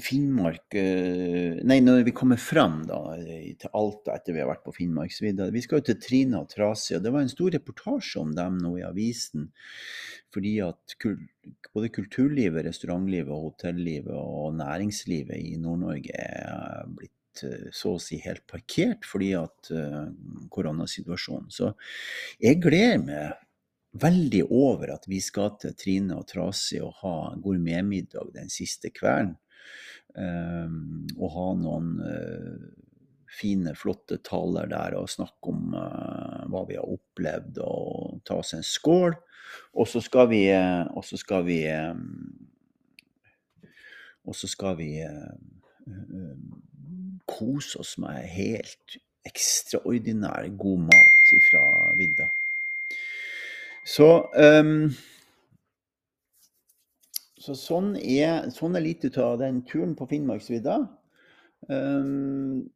Finnmark 0.03 0.75
eh, 0.77 1.59
Nei, 1.65 1.79
når 1.81 2.03
vi 2.07 2.13
kommer 2.15 2.39
fram 2.41 2.81
da, 2.87 2.99
til 3.17 3.71
Alta 3.75 4.15
etter 4.15 4.35
vi 4.35 4.43
har 4.43 4.49
vært 4.51 4.65
på 4.67 4.75
Finnmarksvidda. 4.75 5.49
Vi 5.53 5.63
skal 5.65 5.81
jo 5.81 5.87
til 5.89 5.99
Trina 6.03 6.43
og 6.43 6.51
Trasi, 6.51 6.95
og 6.97 7.05
det 7.05 7.13
var 7.15 7.25
en 7.25 7.31
stor 7.31 7.53
reportasje 7.55 8.21
om 8.21 8.33
dem 8.37 8.59
nå 8.61 8.75
i 8.79 8.85
avisen. 8.85 9.49
Fordi 10.29 10.59
at 10.61 10.93
både 11.73 11.89
kulturlivet, 11.95 12.67
restaurantlivet, 12.67 13.33
hotellivet 13.33 14.13
og 14.13 14.59
næringslivet 14.59 15.41
i 15.41 15.57
Nord-Norge 15.61 16.13
er 16.13 16.85
blitt 16.93 17.43
eh, 17.49 17.69
så 17.73 17.95
å 17.97 18.03
si 18.03 18.21
helt 18.21 18.45
parkert 18.49 19.09
fordi 19.09 19.33
at 19.39 19.73
koronasituasjonen. 20.53 21.49
Så 21.49 21.73
jeg 22.37 22.61
gleder 22.61 23.05
meg 23.07 23.45
veldig 24.01 24.43
over 24.49 24.93
at 24.95 25.07
vi 25.09 25.19
skal 25.23 25.55
til 25.61 25.75
Trine 25.77 26.17
og 26.19 26.27
Trasi 26.29 26.79
og 26.83 26.99
ha 27.01 27.15
gourmetmiddag 27.41 28.33
den 28.35 28.51
siste 28.53 28.91
kvelden. 28.93 29.35
Um, 30.19 31.05
og 31.19 31.33
ha 31.35 31.47
noen 31.59 31.89
uh, 32.01 32.63
fine, 33.29 33.75
flotte 33.77 34.17
taler 34.25 34.67
der 34.71 34.95
og 34.97 35.11
snakke 35.11 35.51
om 35.51 35.75
uh, 35.77 36.47
hva 36.49 36.63
vi 36.67 36.79
har 36.79 36.89
opplevd, 36.89 37.59
og 37.61 38.23
ta 38.27 38.39
oss 38.41 38.55
en 38.57 38.65
skål. 38.65 39.13
Og 39.77 39.87
så 39.89 40.01
skal 40.01 40.29
vi 40.31 40.43
uh, 40.53 40.89
Og 40.97 41.05
så 41.05 41.17
skal 41.17 41.45
vi 41.47 41.61
Og 44.25 44.35
så 44.35 44.47
skal 44.51 44.75
vi 44.77 44.91
kose 47.29 47.79
oss 47.81 47.95
med 48.01 48.27
helt 48.29 48.97
ekstraordinær 49.25 50.49
god 50.59 50.85
mat 50.89 51.31
fra 51.49 51.63
vidda. 51.97 52.27
Så, 53.89 54.07
um, 54.37 54.89
så 57.39 57.55
sånn, 57.57 57.95
er, 57.97 58.49
sånn 58.53 58.77
er 58.77 58.85
litt 58.85 59.07
av 59.17 59.39
den 59.41 59.63
turen 59.65 59.95
på 59.97 60.05
Finnmarksvidda. 60.11 60.75
Um, 61.71 62.67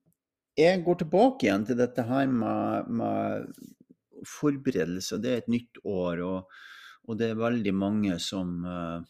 jeg 0.57 0.81
går 0.85 0.99
tilbake 1.01 1.47
igjen 1.47 1.67
til 1.69 1.77
dette 1.77 2.05
her 2.07 2.29
med, 2.31 2.89
med 2.89 4.25
forberedelser. 4.25 5.21
Det 5.21 5.31
er 5.31 5.43
et 5.43 5.53
nytt 5.53 5.81
år, 5.83 6.23
og, 6.25 6.57
og 7.05 7.19
det 7.19 7.31
er 7.31 7.41
veldig 7.41 7.75
mange 7.77 8.17
som 8.23 8.55
uh, 8.65 9.05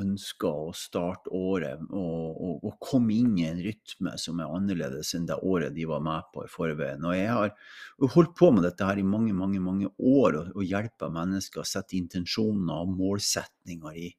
ønsker 0.00 0.68
å 0.68 0.72
starte 0.76 1.32
året 1.34 1.80
og, 1.90 2.24
og, 2.34 2.64
og, 2.64 2.74
komme 2.82 3.14
inn 3.14 3.36
i 3.38 3.46
en 3.48 3.60
rytme 3.64 4.14
som 4.20 4.40
er 4.42 4.52
annerledes 4.52 5.14
enn 5.16 5.28
det 5.28 5.38
året 5.42 5.74
de 5.76 5.86
var 5.88 6.02
med 6.04 6.26
på 6.34 6.44
i 6.44 6.50
forveien. 6.50 7.04
Og 7.04 7.16
jeg 7.16 7.30
har 7.30 7.54
holdt 8.14 8.34
på 8.38 8.50
med 8.54 8.66
dette 8.66 8.88
her 8.88 9.00
i 9.00 9.06
mange 9.06 9.34
mange, 9.36 9.62
mange 9.62 9.90
år 9.98 10.40
og 10.44 10.64
hjelper 10.64 11.14
mennesker 11.14 11.62
å 11.62 11.68
sette 11.68 11.98
intensjoner 11.98 12.84
og 12.84 12.92
målsetninger 12.98 14.00
i, 14.00 14.10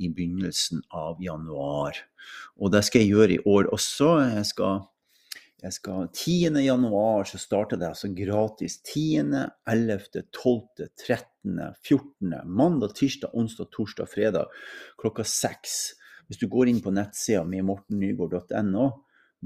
i, 0.00 0.08
begynnelsen 0.08 0.84
av 0.94 1.22
januar. 1.22 2.00
Og 2.58 2.72
det 2.74 2.84
skal 2.86 3.04
jeg 3.04 3.14
gjøre 3.14 3.36
i 3.36 3.44
år 3.50 3.70
også. 3.74 4.16
Jeg 4.30 4.48
skal 4.54 4.84
jeg 5.64 5.72
skal 5.78 6.08
10. 6.12 6.60
januar 6.60 7.24
så 7.24 7.38
starter 7.40 7.78
det 7.80 7.88
altså 7.88 8.10
gratis. 8.12 8.76
10., 8.84 9.46
11., 9.70 10.24
12., 10.36 10.88
13., 11.06 11.62
14., 11.80 12.34
mandag, 12.44 12.92
tirsdag, 12.98 13.32
onsdag, 13.32 13.70
torsdag, 13.72 14.10
fredag 14.12 14.52
klokka 15.00 15.24
seks. 15.24 15.94
Hvis 16.28 16.42
du 16.42 16.50
går 16.52 16.68
inn 16.68 16.82
på 16.84 16.92
nettsida 16.92 17.46
mi 17.48 17.62
mortennygård.no, 17.64 18.90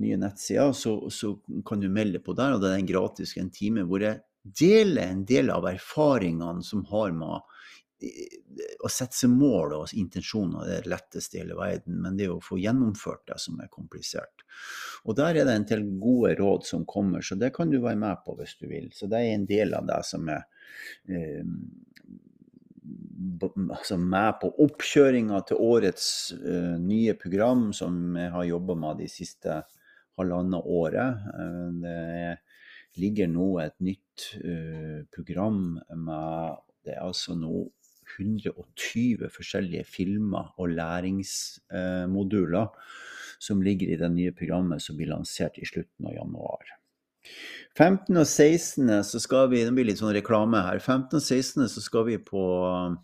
nye 0.02 0.18
nettsider, 0.18 0.74
så, 0.74 0.96
så, 1.10 1.36
kan 1.66 1.82
du 1.82 1.86
melde 1.90 2.22
på 2.22 2.34
der. 2.38 2.56
og 2.56 2.64
Det 2.64 2.72
er 2.72 2.82
en 2.82 2.90
gratis 2.90 3.36
en 3.38 3.54
time 3.54 3.86
hvor 3.86 4.02
jeg 4.02 4.18
deler 4.42 5.12
en 5.12 5.24
del 5.28 5.52
av 5.54 5.70
erfaringene 5.70 6.66
som 6.66 6.82
har 6.90 7.14
med 7.14 7.46
å 7.98 8.90
sette 8.92 9.16
seg 9.18 9.32
mål 9.34 9.74
og 9.80 9.94
intensjoner 9.98 10.68
er 10.68 10.84
det 10.84 10.92
letteste 10.92 11.38
i 11.38 11.42
hele 11.42 11.56
verden, 11.58 11.98
men 12.04 12.18
det 12.18 12.28
å 12.30 12.38
få 12.42 12.58
gjennomført 12.62 13.24
det 13.30 13.38
som 13.42 13.58
er 13.62 13.70
komplisert. 13.72 14.44
Og 15.04 15.16
Der 15.18 15.34
er 15.34 15.48
det 15.48 15.54
en 15.54 15.66
del 15.66 15.84
gode 15.98 16.36
råd 16.38 16.66
som 16.66 16.86
kommer, 16.86 17.22
så 17.22 17.34
det 17.38 17.52
kan 17.56 17.70
du 17.70 17.80
være 17.80 17.98
med 17.98 18.22
på 18.24 18.36
hvis 18.38 18.56
du 18.60 18.68
vil. 18.70 18.90
Så 18.94 19.10
det 19.10 19.18
er 19.18 19.34
en 19.34 19.46
del 19.50 19.74
av 19.74 19.86
det 19.88 19.98
som 20.06 20.28
er 20.30 20.46
eh, 21.10 21.42
altså 23.74 23.98
med 23.98 24.38
på 24.42 24.52
oppkjøringa 24.66 25.42
til 25.48 25.62
årets 25.62 26.08
eh, 26.38 26.76
nye 26.82 27.16
program, 27.18 27.72
som 27.74 28.16
jeg 28.18 28.34
har 28.34 28.50
jobba 28.52 28.78
med 28.78 29.02
de 29.02 29.10
siste 29.10 29.62
halvannet 30.18 30.70
året. 30.78 31.26
Eh, 31.34 31.82
det 31.82 33.02
ligger 33.02 33.30
nå 33.30 33.50
et 33.62 33.76
nytt 33.82 34.30
eh, 34.38 35.02
program 35.14 35.78
med 35.94 36.64
det 36.88 36.96
er 36.96 37.04
altså 37.04 37.36
nå 37.36 37.66
120 38.16 39.28
forskjellige 39.34 39.84
filmer 39.88 40.54
og 40.58 40.72
læringsmoduler 40.74 42.66
som 43.38 43.62
ligger 43.62 43.92
i 43.92 43.98
det 44.00 44.10
nye 44.12 44.34
programmet 44.34 44.82
som 44.82 44.96
blir 44.98 45.10
lansert 45.12 45.58
i 45.60 45.66
slutten 45.68 46.08
av 46.10 46.16
januar. 46.16 46.74
15. 47.76 48.16
og 48.16 48.26
16. 48.26 49.04
så 49.04 49.20
skal 49.20 49.50
vi 49.52 49.64
Det 49.64 49.74
blir 49.74 49.86
litt 49.86 50.00
sånn 50.00 50.14
reklame 50.16 50.62
her. 50.64 50.78
15. 50.78 51.18
og 51.18 51.22
16. 51.22 51.68
så 51.68 51.80
skal 51.84 52.06
vi 52.08 52.18
på 52.18 52.44
um, 52.64 52.98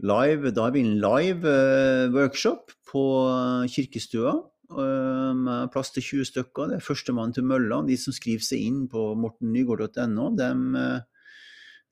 live 0.00 0.52
Da 0.54 0.68
har 0.68 0.76
vi 0.76 0.84
en 0.84 0.98
live 1.02 1.44
uh, 1.44 2.12
workshop 2.14 2.72
på 2.88 3.06
Kirkestua 3.72 4.38
med 4.66 5.70
plass 5.70 5.92
til 5.94 6.02
20 6.02 6.24
stykker. 6.26 6.70
Det 6.70 6.76
er 6.76 6.82
førstemann 6.82 7.32
til 7.32 7.44
mølla. 7.46 7.84
De 7.86 7.94
som 8.00 8.14
skriver 8.14 8.42
seg 8.42 8.64
inn 8.66 8.80
på 8.90 9.14
mortennygård.no, 9.14 10.24
dem 10.34 10.64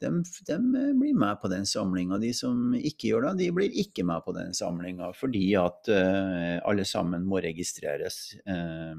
de, 0.02 0.10
de 0.46 0.58
blir 0.98 1.14
med 1.18 1.40
på 1.40 1.48
den 1.52 1.66
samlinga. 1.66 2.18
De 2.22 2.32
som 2.36 2.74
ikke 2.74 3.10
gjør 3.10 3.28
det, 3.28 3.34
de 3.44 3.50
blir 3.56 3.78
ikke 3.84 4.04
med 4.06 4.24
på 4.26 4.34
den 4.36 4.54
samlinga 4.56 5.12
fordi 5.16 5.46
at 5.60 5.90
uh, 5.92 6.58
alle 6.66 6.86
sammen 6.88 7.26
må 7.28 7.42
registreres 7.44 8.36
uh, 8.48 8.96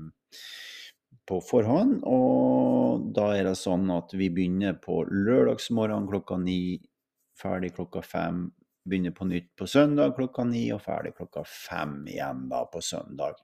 på 1.26 1.40
forhånd. 1.44 2.02
Og 2.08 3.10
da 3.16 3.32
er 3.36 3.50
det 3.50 3.58
sånn 3.60 3.90
at 3.94 4.14
vi 4.18 4.30
begynner 4.34 4.78
på 4.82 5.04
lørdagsmorgen 5.10 6.08
klokka 6.12 6.40
ni, 6.42 6.78
ferdig 7.40 7.74
klokka 7.76 8.04
fem. 8.06 8.48
Begynner 8.86 9.16
på 9.18 9.26
nytt 9.26 9.50
på 9.58 9.66
søndag 9.66 10.14
klokka 10.14 10.44
ni 10.46 10.68
og 10.74 10.84
ferdig 10.86 11.16
klokka 11.18 11.42
fem 11.50 12.04
igjen 12.06 12.46
da 12.52 12.62
på 12.70 12.84
søndag. 12.86 13.40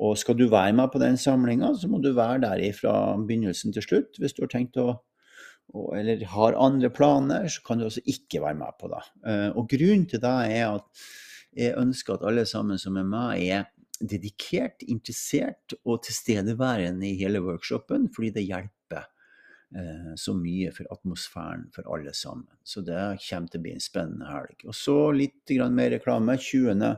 Og 0.00 0.14
skal 0.16 0.38
du 0.38 0.46
være 0.48 0.72
med 0.78 0.92
på 0.92 1.00
den 1.02 1.18
samlinga, 1.18 1.74
så 1.76 1.90
må 1.90 1.98
du 2.00 2.12
være 2.14 2.44
der 2.46 2.62
fra 2.72 2.94
begynnelsen 3.18 3.74
til 3.74 3.84
slutt 3.84 4.20
hvis 4.22 4.36
du 4.36 4.44
har 4.46 4.52
tenkt 4.54 4.78
å 4.80 4.94
og, 5.74 5.92
eller 5.98 6.24
har 6.32 6.58
andre 6.58 6.90
planer, 6.90 7.48
så 7.48 7.62
kan 7.66 7.78
du 7.78 7.86
også 7.86 8.02
ikke 8.10 8.42
være 8.42 8.58
med 8.58 8.78
på 8.80 8.90
det. 8.92 9.02
Uh, 9.26 9.48
og 9.54 9.68
grunnen 9.70 10.08
til 10.10 10.22
det 10.22 10.36
er 10.56 10.66
at 10.68 11.04
jeg 11.56 11.78
ønsker 11.78 12.16
at 12.16 12.26
alle 12.30 12.44
sammen 12.46 12.78
som 12.78 12.98
er 12.98 13.06
med, 13.06 13.40
er 13.42 13.70
dedikert, 14.00 14.84
interessert 14.88 15.74
og 15.84 16.02
tilstedeværende 16.06 17.08
i 17.10 17.18
hele 17.20 17.42
workshopen, 17.44 18.08
fordi 18.14 18.30
det 18.38 18.46
hjelper 18.46 19.08
uh, 19.76 20.12
så 20.18 20.34
mye 20.38 20.70
for 20.74 20.90
atmosfæren 20.94 21.68
for 21.74 21.90
alle 21.94 22.14
sammen. 22.16 22.48
Så 22.64 22.82
det 22.86 23.02
kommer 23.26 23.50
til 23.50 23.62
å 23.62 23.66
bli 23.66 23.74
en 23.76 23.84
spennende 23.84 24.30
helg. 24.30 24.66
Og 24.66 24.78
så 24.78 24.96
litt 25.14 25.58
mer 25.70 25.94
reklame. 25.98 26.38
20. 26.38 26.96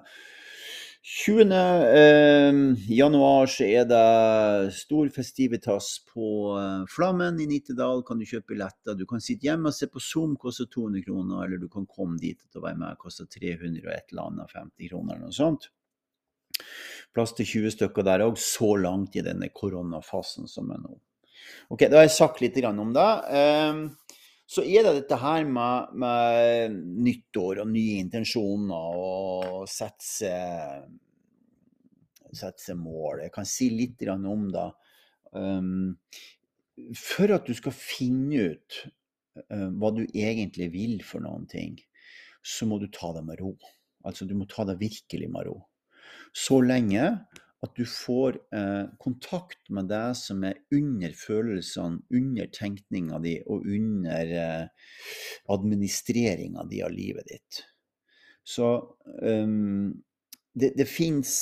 20. 1.04 1.52
Eh, 1.52 2.54
januar 2.94 3.46
så 3.50 3.64
er 3.66 3.86
det 3.90 4.74
stor 4.76 5.08
festivitas 5.10 5.96
på 6.06 6.28
eh, 6.54 6.84
Flammen 6.94 7.40
i 7.42 7.46
Nittedal. 7.50 8.04
Kan 8.06 8.22
du 8.22 8.26
kjøpe 8.28 8.52
billetter. 8.54 8.94
Du 8.94 9.02
kan 9.10 9.22
sitte 9.24 9.48
hjemme 9.48 9.72
og 9.72 9.74
se 9.74 9.88
på 9.90 10.02
Zoom, 10.02 10.36
koster 10.38 10.68
200 10.70 11.02
kroner. 11.08 11.42
Eller 11.42 11.58
du 11.58 11.66
kan 11.72 11.88
komme 11.90 12.20
dit 12.22 12.38
og 12.54 12.68
være 12.68 12.78
med, 12.78 13.00
koster 13.02 13.26
300 13.26 13.82
og 13.82 13.90
et 13.96 14.14
eller 14.14 14.28
annet 14.30 14.54
50 14.54 14.92
kroner 14.92 15.16
eller 15.16 15.26
noe 15.26 15.38
sånt. 15.40 15.66
Plass 17.12 17.34
til 17.34 17.50
20 17.50 17.74
stykker 17.74 18.06
der 18.06 18.22
òg, 18.28 18.38
så 18.38 18.70
langt 18.78 19.18
i 19.18 19.26
denne 19.26 19.50
koronafasen 19.50 20.46
som 20.46 20.70
er 20.70 20.84
nå. 20.84 20.94
Ok, 21.74 21.88
Da 21.88 21.98
har 21.98 22.06
jeg 22.06 22.14
sagt 22.14 22.44
litt 22.44 22.62
om 22.62 22.94
det. 22.94 23.10
Så 24.52 24.60
er 24.68 24.84
det 24.84 24.98
dette 24.98 25.16
her 25.16 25.46
med, 25.48 25.94
med 25.96 26.74
nyttår 27.06 27.62
og 27.62 27.70
nye 27.72 28.02
intensjoner 28.02 28.98
og 29.00 29.68
sette 29.70 30.04
seg 32.36 32.76
mål. 32.76 33.22
Jeg 33.24 33.32
kan 33.32 33.48
si 33.48 33.70
litt 33.72 34.04
om 34.12 34.50
det. 34.52 34.68
Um, 35.32 35.96
for 36.98 37.32
at 37.32 37.48
du 37.48 37.54
skal 37.56 37.72
finne 37.72 38.52
ut 38.52 38.78
uh, 39.48 39.70
hva 39.72 39.92
du 39.96 40.04
egentlig 40.04 40.68
vil 40.74 41.00
for 41.06 41.24
noen 41.24 41.48
ting, 41.48 41.78
så 42.44 42.68
må 42.68 42.76
du 42.82 42.90
ta 42.92 43.12
det 43.16 43.24
med 43.24 43.40
ro. 43.40 43.54
Altså 44.04 44.28
du 44.28 44.34
må 44.36 44.44
ta 44.50 44.66
det 44.68 44.80
virkelig 44.82 45.30
med 45.32 45.48
ro. 45.48 45.56
Så 46.36 46.60
lenge 46.64 47.08
at 47.62 47.75
du 47.79 47.85
får 47.87 48.38
eh, 48.55 48.87
kontakt 48.98 49.70
med 49.70 49.87
det 49.90 50.16
som 50.18 50.42
er 50.44 50.59
under 50.75 51.12
følelsene, 51.14 52.03
under 52.11 52.48
tenkninga 52.51 53.20
di 53.22 53.37
og 53.46 53.68
under 53.70 54.33
eh, 54.44 54.88
administreringa 55.55 56.66
di 56.70 56.83
av 56.83 56.94
livet 56.94 57.29
ditt. 57.31 57.61
Så 58.42 58.72
um, 59.22 59.92
det, 60.59 60.72
det 60.75 60.88
fins 60.90 61.35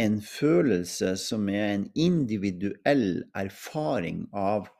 en 0.00 0.16
følelse 0.24 1.12
som 1.20 1.48
er 1.52 1.74
en 1.74 1.86
individuell 1.92 3.26
erfaring 3.36 4.24
av, 4.32 4.70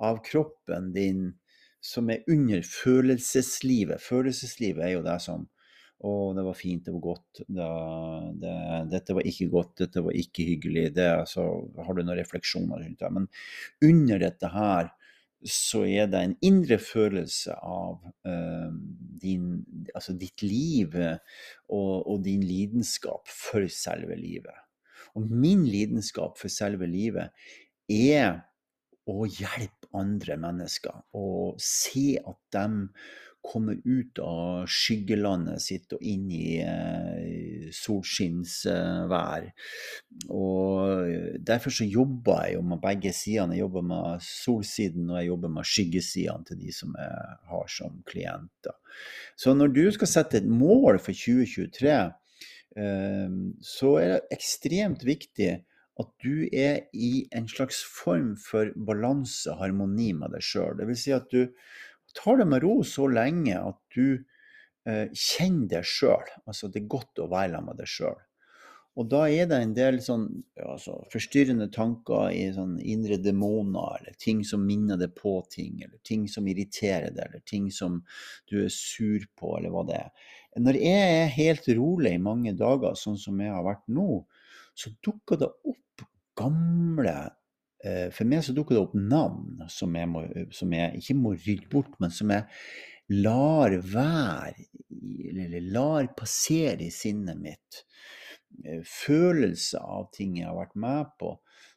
av 0.00 0.22
kroppen 0.24 0.94
din, 0.96 1.26
som 1.82 2.08
er 2.12 2.24
under 2.30 2.64
følelseslivet. 2.64 4.00
Følelseslivet 4.00 4.86
er 4.86 4.94
jo 4.96 5.04
det 5.04 5.18
som 5.24 5.48
og 6.02 6.34
det 6.34 6.42
var 6.42 6.56
fint, 6.58 6.82
det 6.86 6.94
var 6.96 7.04
godt. 7.04 7.42
Det, 7.46 7.68
det, 8.42 8.54
dette 8.90 9.14
var 9.14 9.28
ikke 9.28 9.50
godt, 9.52 9.76
dette 9.84 10.02
var 10.02 10.16
ikke 10.18 10.46
hyggelig. 10.48 10.88
Det, 10.96 11.06
så 11.30 11.44
har 11.78 11.94
du 11.94 12.02
noen 12.02 12.18
refleksjoner 12.18 12.82
rundt 12.82 13.04
det. 13.04 13.10
Men 13.18 13.28
under 13.86 14.24
dette 14.24 14.50
her 14.50 14.90
så 15.42 15.82
er 15.90 16.10
det 16.10 16.20
en 16.22 16.34
indre 16.46 16.78
følelse 16.78 17.54
av 17.66 18.02
uh, 18.26 18.70
din, 19.22 19.62
altså 19.94 20.14
ditt 20.18 20.42
liv 20.46 20.94
og, 20.98 22.06
og, 22.06 22.20
din 22.26 22.44
lidenskap 22.46 23.30
for 23.30 23.66
selve 23.70 24.18
livet. 24.18 24.58
Og 25.18 25.30
min 25.30 25.64
lidenskap 25.66 26.38
for 26.40 26.50
selve 26.52 26.86
livet 26.90 27.34
er 27.90 28.42
å 29.10 29.26
hjelpe 29.26 29.90
andre 29.98 30.38
mennesker 30.40 31.02
og 31.18 31.58
se 31.62 32.14
at 32.22 32.38
de 32.54 32.66
komme 33.42 33.74
ut 33.84 34.20
av 34.22 34.68
skyggelandet 34.70 35.62
sitt 35.62 35.92
og 35.96 36.04
inn 36.06 36.28
i 36.30 36.60
eh, 36.62 37.70
solskinnsvær. 37.74 39.48
Og 40.30 41.42
derfor 41.42 41.74
så 41.74 41.86
jobber 41.88 42.46
jeg 42.46 42.56
jo 42.56 42.62
med 42.70 42.82
begge 42.84 43.12
sidene. 43.16 43.56
Jeg 43.56 43.64
jobber 43.64 43.88
med 43.90 44.24
solsiden 44.26 45.10
og 45.10 45.18
jeg 45.18 45.30
jobber 45.32 45.54
med 45.58 45.68
skyggesidene 45.72 46.48
til 46.48 46.62
de 46.62 46.76
som 46.76 46.94
jeg 46.98 47.36
har 47.50 47.74
som 47.78 47.98
klienter. 48.08 48.78
Så 49.36 49.56
når 49.58 49.74
du 49.74 49.84
skal 49.96 50.10
sette 50.10 50.38
et 50.40 50.48
mål 50.48 51.00
for 51.02 51.10
2023, 51.10 51.98
eh, 52.78 53.36
så 53.74 53.94
er 53.98 54.14
det 54.14 54.38
ekstremt 54.38 55.06
viktig 55.08 55.52
at 56.00 56.08
du 56.24 56.48
er 56.48 56.86
i 56.96 57.26
en 57.36 57.48
slags 57.50 57.82
form 57.84 58.32
for 58.40 58.70
balanse, 58.88 59.52
harmoni 59.60 60.12
med 60.16 60.32
deg 60.32 60.44
sjøl. 60.44 60.80
Vil 60.88 60.98
si 60.98 61.12
at 61.14 61.28
du 61.32 61.50
tar 62.16 62.40
det 62.40 62.48
med 62.48 62.62
ro 62.64 62.80
så 62.86 63.08
lenge 63.10 63.56
at 63.58 63.78
du 63.94 64.06
eh, 64.88 65.08
kjenner 65.12 65.70
deg 65.76 65.88
sjøl. 65.88 66.34
Altså 66.46 66.68
det 66.68 66.82
er 66.82 66.92
godt 66.96 67.22
å 67.22 67.30
være 67.32 67.56
sammen 67.56 67.72
med 67.72 67.82
deg 67.82 67.90
sjøl. 67.90 68.20
Og 69.00 69.06
da 69.08 69.22
er 69.32 69.46
det 69.48 69.56
en 69.56 69.72
del 69.72 69.98
sånn 70.04 70.26
altså, 70.60 70.98
forstyrrende 71.12 71.70
tanker 71.72 72.28
i 72.36 72.42
sånn 72.52 72.74
indre 72.76 73.16
demoner, 73.24 74.02
eller 74.02 74.16
ting 74.20 74.42
som 74.44 74.66
minner 74.68 75.00
deg 75.00 75.14
på 75.16 75.38
ting, 75.52 75.78
eller 75.80 75.96
ting 76.04 76.26
som 76.28 76.48
irriterer 76.50 77.08
deg, 77.08 77.22
eller 77.24 77.44
ting 77.48 77.70
som 77.72 78.02
du 78.52 78.58
er 78.66 78.72
sur 78.74 79.24
på, 79.38 79.54
eller 79.56 79.72
hva 79.72 79.86
det 79.88 79.96
er. 79.96 80.28
Når 80.60 80.80
jeg 80.82 81.14
er 81.22 81.36
helt 81.38 81.70
rolig 81.78 82.12
i 82.18 82.20
mange 82.20 82.52
dager, 82.58 82.98
sånn 83.00 83.16
som 83.20 83.40
jeg 83.40 83.54
har 83.54 83.64
vært 83.64 83.86
nå, 83.88 84.26
så 84.76 84.92
dukker 85.04 85.40
det 85.40 85.48
opp 85.48 86.04
gamle 86.36 87.16
for 88.14 88.28
meg 88.30 88.44
så 88.46 88.52
dukker 88.54 88.76
det 88.76 88.82
opp 88.84 88.92
navn 88.94 89.64
som 89.72 89.96
jeg, 89.98 90.06
må, 90.06 90.20
som 90.54 90.70
jeg 90.76 91.00
ikke 91.00 91.16
må 91.18 91.32
rydde 91.34 91.70
bort, 91.72 91.96
men 91.98 92.12
som 92.14 92.30
jeg 92.30 92.44
lar 93.10 93.74
være, 93.82 94.66
eller 95.32 95.70
lar 95.74 96.10
passere 96.16 96.86
i 96.86 96.92
sinnet 96.94 97.40
mitt. 97.42 97.82
Eh, 98.64 98.82
følelser 98.86 99.82
av 99.82 100.10
ting 100.14 100.36
jeg 100.38 100.48
har 100.48 100.58
vært 100.58 100.76
med 100.78 101.14
på, 101.20 101.32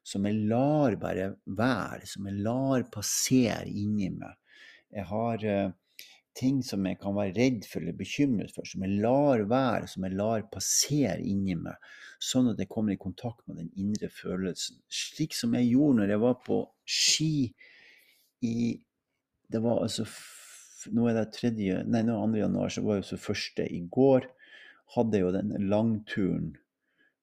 som 0.05 0.27
jeg 0.27 0.43
lar 0.49 0.97
bare 1.01 1.31
være, 1.45 2.05
som 2.09 2.27
jeg 2.29 2.43
lar 2.45 2.85
passere 2.93 3.65
inni 3.71 4.11
meg. 4.13 4.35
Jeg 4.95 5.07
har 5.09 5.45
uh, 5.49 5.71
ting 6.35 6.61
som 6.65 6.85
jeg 6.87 6.99
kan 7.01 7.15
være 7.15 7.33
redd 7.37 7.65
for 7.69 7.81
eller 7.81 7.95
bekymret 7.97 8.51
for, 8.55 8.67
som 8.67 8.83
jeg 8.83 8.99
lar 9.03 9.43
være, 9.49 9.87
som 9.91 10.05
jeg 10.05 10.17
lar 10.19 10.45
passere 10.51 11.19
inni 11.23 11.55
meg, 11.59 11.79
sånn 12.21 12.51
at 12.51 12.59
jeg 12.59 12.71
kommer 12.71 12.95
i 12.95 13.01
kontakt 13.01 13.45
med 13.47 13.61
den 13.61 13.71
indre 13.79 14.09
følelsen. 14.11 14.81
Slik 14.91 15.35
som 15.37 15.55
jeg 15.55 15.71
gjorde 15.71 16.01
når 16.01 16.15
jeg 16.15 16.23
var 16.25 16.39
på 16.45 16.61
ski 16.85 17.35
i 18.45 18.55
Det 19.45 19.61
var 19.61 19.83
altså 19.83 20.07
Nå 20.93 21.05
er 21.09 21.15
det 21.17 21.29
tredje, 21.33 21.79
nei, 21.89 22.01
nå 22.05 22.13
er 22.13 22.27
2. 22.29 22.37
januar, 22.37 22.69
så 22.69 22.81
var 22.85 22.99
det 22.99 23.07
så 23.07 23.17
første 23.17 23.63
i 23.73 23.79
går. 23.89 24.27
Hadde 24.93 25.21
jo 25.21 25.31
den 25.33 25.53
langturen 25.65 26.51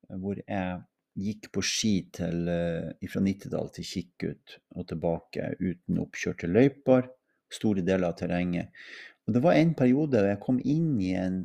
eh, 0.09 0.17
hvor 0.19 0.41
jeg 0.41 0.81
gikk 1.23 1.47
på 1.55 1.63
ski 1.63 1.93
til, 2.17 2.49
uh, 2.51 3.07
fra 3.13 3.23
Nittedal 3.23 3.71
til 3.75 3.87
Kikkut 3.87 4.57
og 4.75 4.89
tilbake 4.91 5.53
uten 5.61 6.01
oppkjørte 6.03 6.51
løyper. 6.51 7.07
Store 7.53 7.85
deler 7.85 8.11
av 8.11 8.17
terrenget. 8.21 8.73
Og 9.27 9.37
det 9.37 9.43
var 9.45 9.59
en 9.59 9.75
periode 9.79 10.19
da 10.19 10.33
jeg 10.33 10.43
kom 10.43 10.59
inn 10.65 10.97
i 11.03 11.13
en 11.19 11.45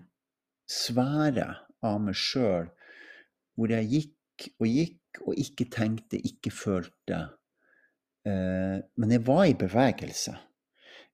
sfære 0.67 1.47
av 1.85 1.99
meg 2.03 2.17
sjøl 2.17 2.71
hvor 3.57 3.73
jeg 3.73 3.89
gikk 3.91 4.47
og 4.61 4.69
gikk 4.69 5.21
og 5.25 5.39
ikke 5.41 5.65
tenkte, 5.73 6.19
ikke 6.21 6.51
følte. 6.53 7.21
Uh, 8.27 8.77
men 8.99 9.13
jeg 9.15 9.23
var 9.25 9.47
i 9.49 9.55
bevegelse. 9.57 10.35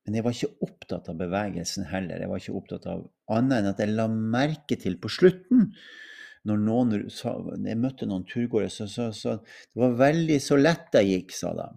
Men 0.03 0.17
jeg 0.17 0.25
var 0.25 0.35
ikke 0.35 0.65
opptatt 0.67 1.07
av 1.11 1.19
bevegelsen 1.19 1.87
heller. 1.87 2.19
Jeg 2.19 2.31
var 2.31 2.41
ikke 2.41 2.57
opptatt 2.59 2.87
av 2.91 3.05
annet 3.31 3.61
enn 3.61 3.69
at 3.71 3.79
jeg 3.79 3.93
la 3.95 4.09
merke 4.11 4.75
til 4.79 4.97
på 4.99 5.11
slutten 5.11 5.69
når 6.43 6.59
noen 6.59 7.05
sa, 7.13 7.37
jeg 7.55 7.79
møtte 7.79 8.07
noen 8.09 8.25
turgåere, 8.27 8.67
så, 8.67 8.83
så, 8.91 9.07
så, 9.15 9.37
det 9.71 9.79
var 9.79 9.93
veldig 10.01 10.39
så 10.43 10.57
lett 10.59 10.97
jeg 10.99 11.11
gikk, 11.13 11.35
sa 11.37 11.53
de. 11.55 11.67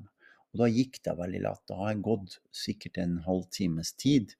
Og 0.57 0.62
da 0.62 0.71
gikk 0.73 1.03
det 1.05 1.12
veldig 1.19 1.42
lett. 1.45 1.62
Da 1.69 1.77
har 1.83 1.90
jeg 1.92 2.05
gått 2.07 2.38
sikkert 2.57 3.03
en 3.03 3.19
halvtimes 3.27 3.90
tid 4.01 4.33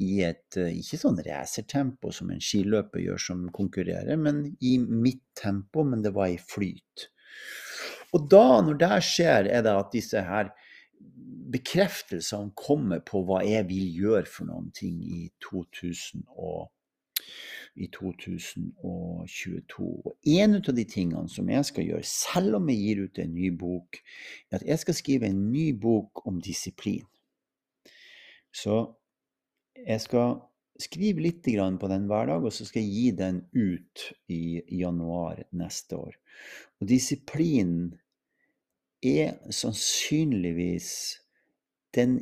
i 0.00 0.22
et 0.24 0.56
eh, 0.56 0.72
ikke 0.80 0.96
sånn 0.96 1.20
racertempo 1.26 2.08
som 2.16 2.30
en 2.32 2.40
skiløper 2.40 3.02
gjør 3.04 3.20
som 3.20 3.42
konkurrerer, 3.52 4.16
men 4.16 4.46
i 4.64 4.78
mitt 4.80 5.20
tempo, 5.36 5.84
men 5.84 6.00
det 6.00 6.14
var 6.16 6.32
i 6.32 6.40
flyt. 6.40 7.10
Og 8.16 8.24
da, 8.32 8.62
når 8.64 8.80
det 8.80 8.98
skjer, 9.04 9.50
er 9.52 9.66
det 9.68 9.76
at 9.76 9.92
disse 9.92 10.24
her 10.24 10.54
bekreftelsene 11.52 12.56
kommer 12.56 13.04
på 13.04 13.20
hva 13.28 13.42
jeg 13.44 13.68
vil 13.68 13.92
gjøre 13.92 14.28
for 14.32 14.48
noen 14.48 14.72
ting 14.72 15.04
i 15.04 15.26
2000 15.44 16.24
og 16.32 16.70
i 17.74 17.88
2022. 17.92 19.88
Og 20.04 20.28
en 20.28 20.58
av 20.58 20.74
de 20.76 20.84
tingene 20.88 21.28
som 21.32 21.48
jeg 21.48 21.68
skal 21.68 21.88
gjøre, 21.88 22.08
selv 22.08 22.58
om 22.60 22.68
jeg 22.70 22.82
gir 22.82 23.04
ut 23.06 23.20
en 23.22 23.34
ny 23.34 23.50
bok, 23.58 24.00
er 24.50 24.60
at 24.60 24.66
jeg 24.68 24.82
skal 24.82 24.98
skrive 24.98 25.30
en 25.30 25.44
ny 25.52 25.70
bok 25.80 26.24
om 26.28 26.40
disiplin. 26.44 27.06
Så 28.52 28.82
jeg 29.78 30.00
skal 30.04 30.36
skrive 30.82 31.22
litt 31.24 31.44
på 31.44 31.88
den 31.88 32.06
hver 32.10 32.26
dag, 32.28 32.44
og 32.44 32.52
så 32.52 32.66
skal 32.66 32.82
jeg 32.82 32.92
gi 32.92 33.10
den 33.16 33.40
ut 33.54 34.04
i 34.28 34.62
januar 34.80 35.44
neste 35.52 35.96
år. 35.96 36.16
Og 36.80 36.88
disiplin 36.88 37.92
er 39.02 39.38
sannsynligvis 39.50 41.18
den 41.96 42.20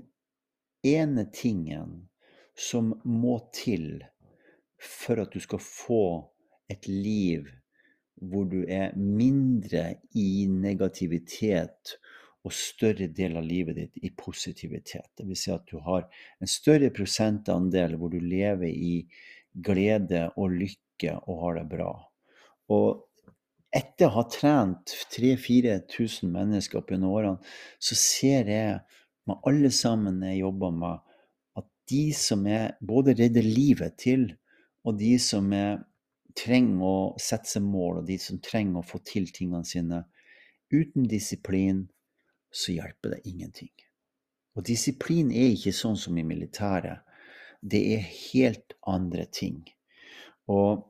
ene 0.86 1.26
tingen 1.32 2.08
som 2.56 2.94
må 3.04 3.38
til 3.54 4.04
for 4.80 5.20
at 5.22 5.32
du 5.34 5.40
skal 5.42 5.60
få 5.62 6.04
et 6.70 6.88
liv 6.88 7.48
hvor 8.20 8.44
du 8.48 8.62
er 8.68 8.96
mindre 8.96 9.94
i 10.16 10.44
negativitet 10.50 11.96
og 12.44 12.54
større 12.56 13.08
del 13.12 13.36
av 13.36 13.44
livet 13.44 13.76
ditt 13.76 14.00
i 14.04 14.10
positivitet. 14.16 15.10
Vil 15.20 15.36
si 15.36 15.52
at 15.52 15.66
du 15.68 15.80
har 15.84 16.06
en 16.40 16.48
større 16.50 16.90
prosentandel 16.92 17.96
hvor 18.00 18.12
du 18.12 18.20
lever 18.20 18.68
i 18.68 18.94
glede 19.52 20.28
og 20.36 20.56
lykke 20.56 21.16
og 21.26 21.44
har 21.44 21.60
det 21.60 21.66
bra. 21.72 21.92
Og 22.72 23.06
etter 23.74 24.08
å 24.08 24.14
ha 24.16 24.24
trent 24.30 24.94
3000-4000 25.14 26.32
mennesker 26.32 26.80
opp 26.80 26.90
gjennom 26.90 27.14
årene, 27.14 27.52
så 27.78 27.96
ser 27.98 28.50
jeg 28.50 28.80
med 29.28 29.46
alle 29.46 29.70
sammen 29.74 30.22
jeg 30.26 30.40
jobber 30.40 30.74
med, 30.74 31.02
at 31.60 31.66
de 31.90 32.04
som 32.16 32.46
er 32.50 32.74
både 32.80 33.14
redder 33.18 33.46
livet 33.46 33.98
til, 34.00 34.30
og 34.86 34.98
de 35.00 35.14
som 35.20 35.50
er, 35.52 35.80
trenger 36.38 36.86
å 36.86 36.96
sette 37.20 37.50
seg 37.50 37.64
mål, 37.66 38.00
og 38.00 38.08
de 38.08 38.16
som 38.22 38.38
trenger 38.42 38.80
å 38.80 38.86
få 38.86 39.00
til 39.04 39.28
tingene 39.34 39.66
sine, 39.66 40.04
uten 40.70 41.08
disiplin 41.10 41.84
så 42.50 42.74
hjelper 42.76 43.16
det 43.16 43.22
ingenting. 43.28 43.72
Og 44.56 44.64
disiplin 44.66 45.30
er 45.34 45.52
ikke 45.54 45.74
sånn 45.74 45.98
som 45.98 46.16
i 46.18 46.26
militæret. 46.26 47.04
Det 47.60 47.80
er 47.94 48.06
helt 48.32 48.74
andre 48.88 49.26
ting. 49.30 49.62
Og 50.50 50.86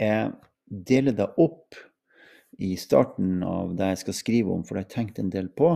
jeg 0.00 0.32
deler 0.68 1.16
det 1.16 1.28
opp 1.40 1.76
i 2.62 2.74
starten 2.78 3.42
av 3.46 3.74
det 3.76 3.90
jeg 3.92 4.02
skal 4.04 4.16
skrive 4.16 4.54
om, 4.54 4.62
for 4.64 4.76
det 4.76 4.84
har 4.84 4.88
jeg 4.88 4.94
tenkt 4.94 5.20
en 5.20 5.32
del 5.32 5.50
på, 5.50 5.74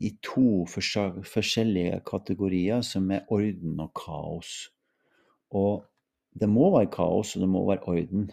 i 0.00 0.12
to 0.22 0.66
forskjellige 0.70 2.02
kategorier, 2.06 2.84
som 2.86 3.08
er 3.10 3.26
orden 3.32 3.80
og 3.82 3.90
kaos. 3.98 4.70
Og 5.50 5.82
det 6.38 6.48
må 6.48 6.70
være 6.76 6.90
kaos, 6.94 7.34
og 7.36 7.44
det 7.44 7.48
må 7.50 7.64
være 7.68 7.86
orden. 7.90 8.28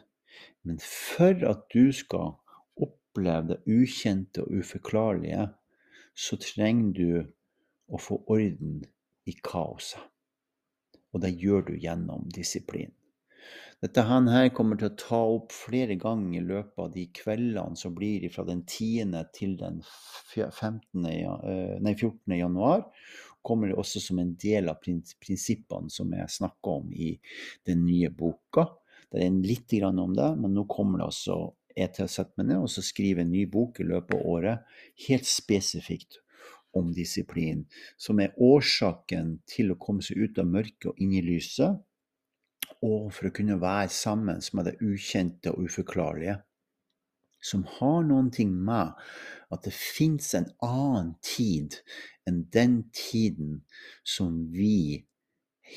Men 0.64 0.80
for 0.84 1.48
at 1.50 1.66
du 1.74 1.92
skal 1.96 2.36
oppleve 2.78 3.54
det 3.54 3.62
ukjente 3.66 4.44
og 4.44 4.60
uforklarlige, 4.60 5.48
så 6.18 6.38
trenger 6.42 6.94
du 6.98 7.10
å 7.88 8.02
få 8.02 8.20
orden 8.28 8.82
i 9.28 9.34
kaoset. 9.44 10.02
Og 11.16 11.24
det 11.24 11.38
gjør 11.40 11.70
du 11.70 11.76
gjennom 11.80 12.28
disiplin. 12.36 12.92
Dette 13.78 14.02
her 14.10 14.48
kommer 14.58 14.80
til 14.80 14.90
å 14.90 14.98
ta 14.98 15.20
opp 15.36 15.52
flere 15.54 15.96
ganger 16.02 16.40
i 16.40 16.46
løpet 16.46 16.82
av 16.82 16.90
de 16.96 17.04
kveldene 17.14 17.78
som 17.78 17.94
blir 17.94 18.26
fra 18.34 18.44
den 18.48 18.64
10. 18.66 19.14
til 19.38 19.54
den 19.60 19.84
15. 20.34 21.06
Eh, 21.06 21.76
nei, 21.86 21.94
14. 21.94 22.34
januar. 22.40 22.88
Kommer 23.48 23.72
det 23.72 23.78
også 23.80 24.02
som 24.04 24.20
en 24.20 24.34
del 24.40 24.68
av 24.68 24.82
prinsippene 24.84 25.92
som 25.94 26.12
jeg 26.12 26.36
snakker 26.36 26.82
om 26.82 26.92
i 26.92 27.14
den 27.68 27.86
nye 27.88 28.12
boka. 28.12 28.68
Det 29.08 29.24
er 29.24 29.40
litt 29.40 29.72
om 29.88 30.16
det, 30.16 30.30
men 30.36 30.54
nå 30.54 30.66
kommer 30.68 31.00
det 31.00 31.08
også 31.08 31.38
jeg 31.78 31.94
til 31.94 32.08
å 32.08 32.12
sette 32.12 32.34
meg 32.40 32.50
ned 32.50 32.64
og 32.66 32.86
skrive 32.86 33.24
en 33.24 33.32
ny 33.32 33.46
bok 33.50 33.80
i 33.80 33.88
løpet 33.88 34.16
av 34.18 34.26
året, 34.26 34.80
helt 35.08 35.30
spesifikt 35.30 36.20
om 36.78 36.90
disiplin, 36.94 37.66
som 37.98 38.20
er 38.22 38.36
årsaken 38.38 39.38
til 39.50 39.74
å 39.74 39.80
komme 39.82 40.06
seg 40.06 40.20
ut 40.26 40.42
av 40.42 40.50
mørket 40.50 40.92
og 40.92 41.02
inn 41.04 41.14
i 41.16 41.24
lyset, 41.26 41.78
og 42.86 43.08
for 43.16 43.30
å 43.30 43.34
kunne 43.34 43.58
være 43.62 43.94
sammen 43.94 44.44
med 44.54 44.70
det 44.70 44.78
ukjente 44.84 45.54
og 45.54 45.70
uforklarlige. 45.70 46.38
Som 47.42 47.64
har 47.78 48.04
noen 48.06 48.30
ting 48.34 48.52
med 48.66 48.98
at 49.54 49.66
det 49.66 49.74
fins 49.74 50.34
en 50.38 50.50
annen 50.66 51.14
tid 51.24 51.78
enn 52.28 52.44
den 52.54 52.82
tiden 52.96 53.62
som 54.04 54.46
vi 54.54 55.06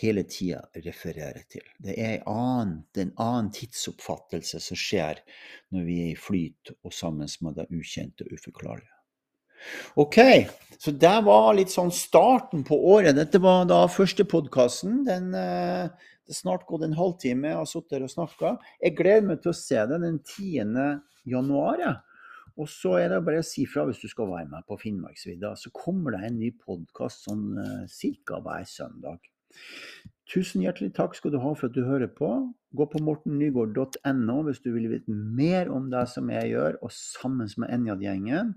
hele 0.00 0.22
tida 0.28 0.62
refererer 0.84 1.42
til. 1.50 1.66
Det 1.82 1.96
er 1.98 2.20
en 2.20 2.30
annen, 2.30 2.76
en 2.94 3.12
annen 3.18 3.50
tidsoppfattelse 3.54 4.60
som 4.62 4.78
skjer 4.78 5.22
når 5.74 5.86
vi 5.88 5.98
er 6.04 6.12
i 6.12 6.18
flyt 6.18 6.72
og 6.78 6.94
sammen 6.94 7.30
med 7.42 7.58
det 7.58 7.68
ukjente 7.74 8.26
og 8.26 8.38
uforklarlige. 8.38 8.94
OK, 10.00 10.16
så 10.78 10.92
det 10.96 11.16
var 11.26 11.50
litt 11.58 11.72
sånn 11.72 11.90
starten 11.92 12.62
på 12.64 12.78
året. 12.94 13.18
Dette 13.18 13.40
var 13.42 13.66
da 13.68 13.82
første 13.92 14.24
podkasten. 14.24 15.02
Den, 15.04 15.34
eh, 15.36 15.90
det 16.24 16.32
er 16.32 16.38
snart 16.38 16.64
gått 16.66 16.86
en 16.86 16.96
halvtime. 16.96 17.50
Jeg 17.50 17.58
har 17.58 17.68
sittet 17.68 17.98
her 17.98 18.06
og 18.06 18.14
snakka. 18.14 18.54
Jeg 18.80 18.96
gleder 18.96 19.26
meg 19.26 19.42
til 19.42 19.52
å 19.52 19.58
se 19.58 19.76
deg 19.90 20.06
den 20.06 20.18
10. 20.22 21.02
januar. 21.28 22.00
Og 22.61 22.68
så 22.68 22.96
er 23.01 23.09
det 23.09 23.23
bare 23.25 23.40
å 23.40 23.46
si 23.46 23.64
fra 23.68 23.87
hvis 23.88 24.03
du 24.03 24.09
skal 24.11 24.29
være 24.29 24.51
med 24.51 24.66
på 24.68 24.77
Finnmarksvidda. 24.81 25.55
Så 25.57 25.73
kommer 25.73 26.16
det 26.16 26.27
en 26.27 26.40
ny 26.40 26.51
podkast 26.61 27.25
sånn 27.29 27.46
uh, 27.57 28.01
ca. 28.29 28.40
hver 28.44 28.66
søndag. 28.68 29.31
Tusen 30.31 30.62
hjertelig 30.62 30.92
takk 30.94 31.16
skal 31.18 31.33
du 31.35 31.40
ha 31.42 31.55
for 31.57 31.70
at 31.70 31.75
du 31.75 31.83
hører 31.88 32.11
på. 32.14 32.29
Gå 32.77 32.87
på 32.92 33.01
mortennygård.no 33.03 34.37
hvis 34.46 34.62
du 34.62 34.70
vil 34.77 34.90
vite 34.92 35.11
mer 35.11 35.73
om 35.75 35.88
det 35.90 36.05
som 36.12 36.31
jeg 36.31 36.53
gjør, 36.53 36.79
og 36.85 36.94
sammen 36.94 37.51
med 37.59 37.73
Enjad-gjengen. 37.75 38.53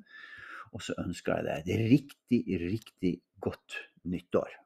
Og 0.74 0.84
så 0.86 0.98
ønsker 1.02 1.40
jeg 1.40 1.48
deg 1.48 1.72
et 1.74 1.88
riktig, 1.94 2.44
riktig 2.62 3.16
godt 3.42 3.80
nyttår. 4.10 4.63